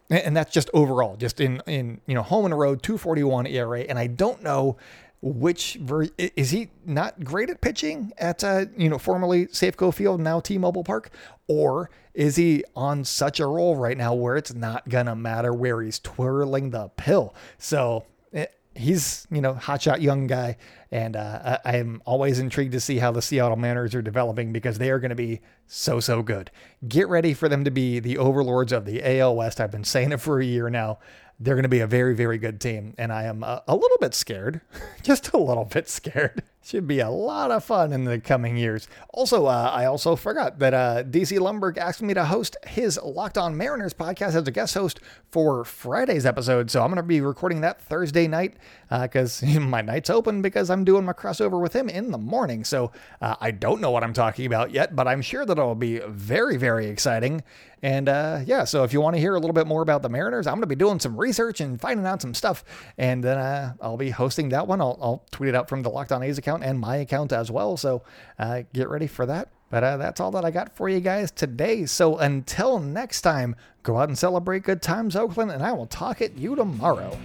and 0.09 0.35
that's 0.35 0.53
just 0.53 0.69
overall, 0.73 1.15
just 1.15 1.39
in 1.39 1.61
in 1.65 2.01
you 2.05 2.15
know 2.15 2.21
home 2.21 2.45
and 2.45 2.57
road, 2.57 2.83
241 2.83 3.47
ERA. 3.47 3.81
And 3.81 3.97
I 3.97 4.07
don't 4.07 4.43
know 4.43 4.77
which 5.21 5.77
ver- 5.81 6.09
is 6.17 6.51
he 6.51 6.69
not 6.85 7.23
great 7.23 7.49
at 7.49 7.61
pitching 7.61 8.11
at 8.17 8.43
uh, 8.43 8.65
you 8.77 8.89
know 8.89 8.97
formerly 8.97 9.47
Safeco 9.47 9.93
Field 9.93 10.21
now 10.21 10.39
T-Mobile 10.39 10.83
Park, 10.83 11.09
or 11.47 11.89
is 12.13 12.35
he 12.35 12.63
on 12.75 13.03
such 13.03 13.39
a 13.39 13.47
roll 13.47 13.75
right 13.75 13.97
now 13.97 14.13
where 14.13 14.37
it's 14.37 14.53
not 14.53 14.87
gonna 14.87 15.15
matter 15.15 15.53
where 15.53 15.81
he's 15.81 15.99
twirling 15.99 16.69
the 16.69 16.89
pill? 16.89 17.33
So 17.57 18.05
eh, 18.33 18.45
he's 18.75 19.27
you 19.31 19.41
know 19.41 19.55
hotshot 19.55 20.01
young 20.01 20.27
guy, 20.27 20.57
and 20.91 21.15
uh, 21.15 21.57
I 21.65 21.77
am 21.77 22.01
always 22.05 22.39
intrigued 22.39 22.73
to 22.73 22.79
see 22.79 22.97
how 22.99 23.11
the 23.11 23.21
Seattle 23.21 23.57
Mariners 23.57 23.95
are 23.95 24.01
developing 24.01 24.53
because 24.53 24.77
they 24.77 24.91
are 24.91 24.99
going 24.99 25.09
to 25.09 25.15
be 25.15 25.41
so 25.65 25.99
so 25.99 26.21
good. 26.21 26.51
Get 26.87 27.07
ready 27.07 27.33
for 27.33 27.49
them 27.49 27.63
to 27.63 27.71
be 27.71 27.99
the 27.99 28.17
overlords 28.17 28.71
of 28.71 28.85
the 28.85 29.01
AL 29.19 29.35
West. 29.35 29.59
I've 29.59 29.71
been 29.71 29.83
saying 29.83 30.11
it 30.11 30.21
for 30.21 30.39
a 30.39 30.45
year 30.45 30.69
now 30.69 30.99
they're 31.39 31.55
going 31.55 31.63
to 31.63 31.69
be 31.69 31.79
a 31.79 31.87
very, 31.87 32.15
very 32.15 32.37
good 32.37 32.59
team. 32.61 32.93
And 32.97 33.11
I 33.11 33.23
am 33.23 33.43
a, 33.43 33.63
a 33.67 33.75
little 33.75 33.97
bit 33.99 34.13
scared, 34.13 34.61
just 35.03 35.31
a 35.33 35.37
little 35.37 35.65
bit 35.65 35.89
scared. 35.89 36.43
Should 36.65 36.87
be 36.87 36.99
a 36.99 37.11
lot 37.11 37.51
of 37.51 37.63
fun 37.63 37.93
in 37.93 38.05
the 38.05 38.19
coming 38.19 38.57
years. 38.57 38.87
Also, 39.13 39.45
uh, 39.45 39.69
I 39.71 39.85
also 39.85 40.15
forgot 40.15 40.57
that 40.57 40.73
uh, 40.73 41.03
DC 41.03 41.37
Lumberg 41.37 41.77
asked 41.77 42.01
me 42.01 42.15
to 42.15 42.25
host 42.25 42.57
his 42.65 42.99
Locked 43.03 43.37
On 43.37 43.55
Mariners 43.55 43.93
podcast 43.93 44.33
as 44.33 44.47
a 44.47 44.51
guest 44.51 44.73
host 44.73 44.99
for 45.29 45.63
Friday's 45.63 46.25
episode. 46.25 46.71
So 46.71 46.81
I'm 46.81 46.87
going 46.87 46.95
to 46.95 47.03
be 47.03 47.21
recording 47.21 47.61
that 47.61 47.79
Thursday 47.81 48.27
night 48.27 48.55
because 48.89 49.43
uh, 49.43 49.59
my 49.59 49.83
night's 49.83 50.09
open 50.09 50.41
because 50.41 50.71
I'm 50.71 50.83
doing 50.83 51.05
my 51.05 51.13
crossover 51.13 51.61
with 51.61 51.75
him 51.75 51.87
in 51.87 52.09
the 52.09 52.17
morning. 52.17 52.63
So 52.63 52.91
uh, 53.21 53.35
I 53.39 53.51
don't 53.51 53.79
know 53.79 53.91
what 53.91 54.03
I'm 54.03 54.13
talking 54.13 54.47
about 54.47 54.71
yet, 54.71 54.95
but 54.95 55.07
I'm 55.07 55.21
sure 55.21 55.45
that 55.45 55.59
it'll 55.59 55.75
be 55.75 55.99
very, 55.99 56.57
very 56.57 56.87
exciting. 56.87 57.43
And 57.85 58.09
uh, 58.09 58.39
yeah, 58.45 58.63
so 58.63 58.83
if 58.83 58.93
you 58.93 58.99
want 58.99 59.15
to 59.15 59.19
hear 59.19 59.35
a 59.35 59.39
little 59.39 59.53
bit 59.53 59.67
more 59.67 59.83
about 59.83 60.01
the 60.01 60.09
Mariners, 60.09 60.47
I'm 60.47 60.55
going 60.55 60.61
to 60.61 60.67
be 60.67 60.73
doing 60.73 60.99
some 60.99 61.15
research 61.15 61.61
and 61.61 61.79
finding 61.79 62.07
out 62.07 62.19
some 62.19 62.33
stuff. 62.33 62.63
And 62.97 63.23
then 63.23 63.37
uh, 63.37 63.73
I'll 63.79 63.95
be 63.95 64.09
hosting 64.09 64.49
that 64.49 64.65
one. 64.65 64.81
I'll, 64.81 64.97
I'll, 64.99 65.25
tweet 65.31 65.49
it 65.49 65.55
out 65.55 65.69
from 65.69 65.83
the 65.83 65.89
Locked 65.89 66.11
On 66.11 66.23
A's 66.23 66.37
account 66.55 66.69
and 66.69 66.79
my 66.79 66.97
account 66.97 67.33
as 67.33 67.51
well. 67.51 67.77
So 67.77 68.03
uh, 68.39 68.63
get 68.73 68.89
ready 68.89 69.07
for 69.07 69.25
that. 69.25 69.49
But 69.69 69.83
uh, 69.83 69.97
that's 69.97 70.19
all 70.19 70.31
that 70.31 70.45
I 70.45 70.51
got 70.51 70.75
for 70.75 70.87
you 70.87 70.99
guys 70.99 71.31
today. 71.31 71.85
So 71.85 72.17
until 72.17 72.79
next 72.79 73.21
time, 73.21 73.55
go 73.83 73.97
out 73.97 74.09
and 74.09 74.17
celebrate 74.17 74.63
good 74.63 74.81
times, 74.81 75.15
Oakland, 75.15 75.51
and 75.51 75.63
I 75.63 75.71
will 75.73 75.87
talk 75.87 76.21
at 76.21 76.37
you 76.37 76.55
tomorrow. 76.55 77.17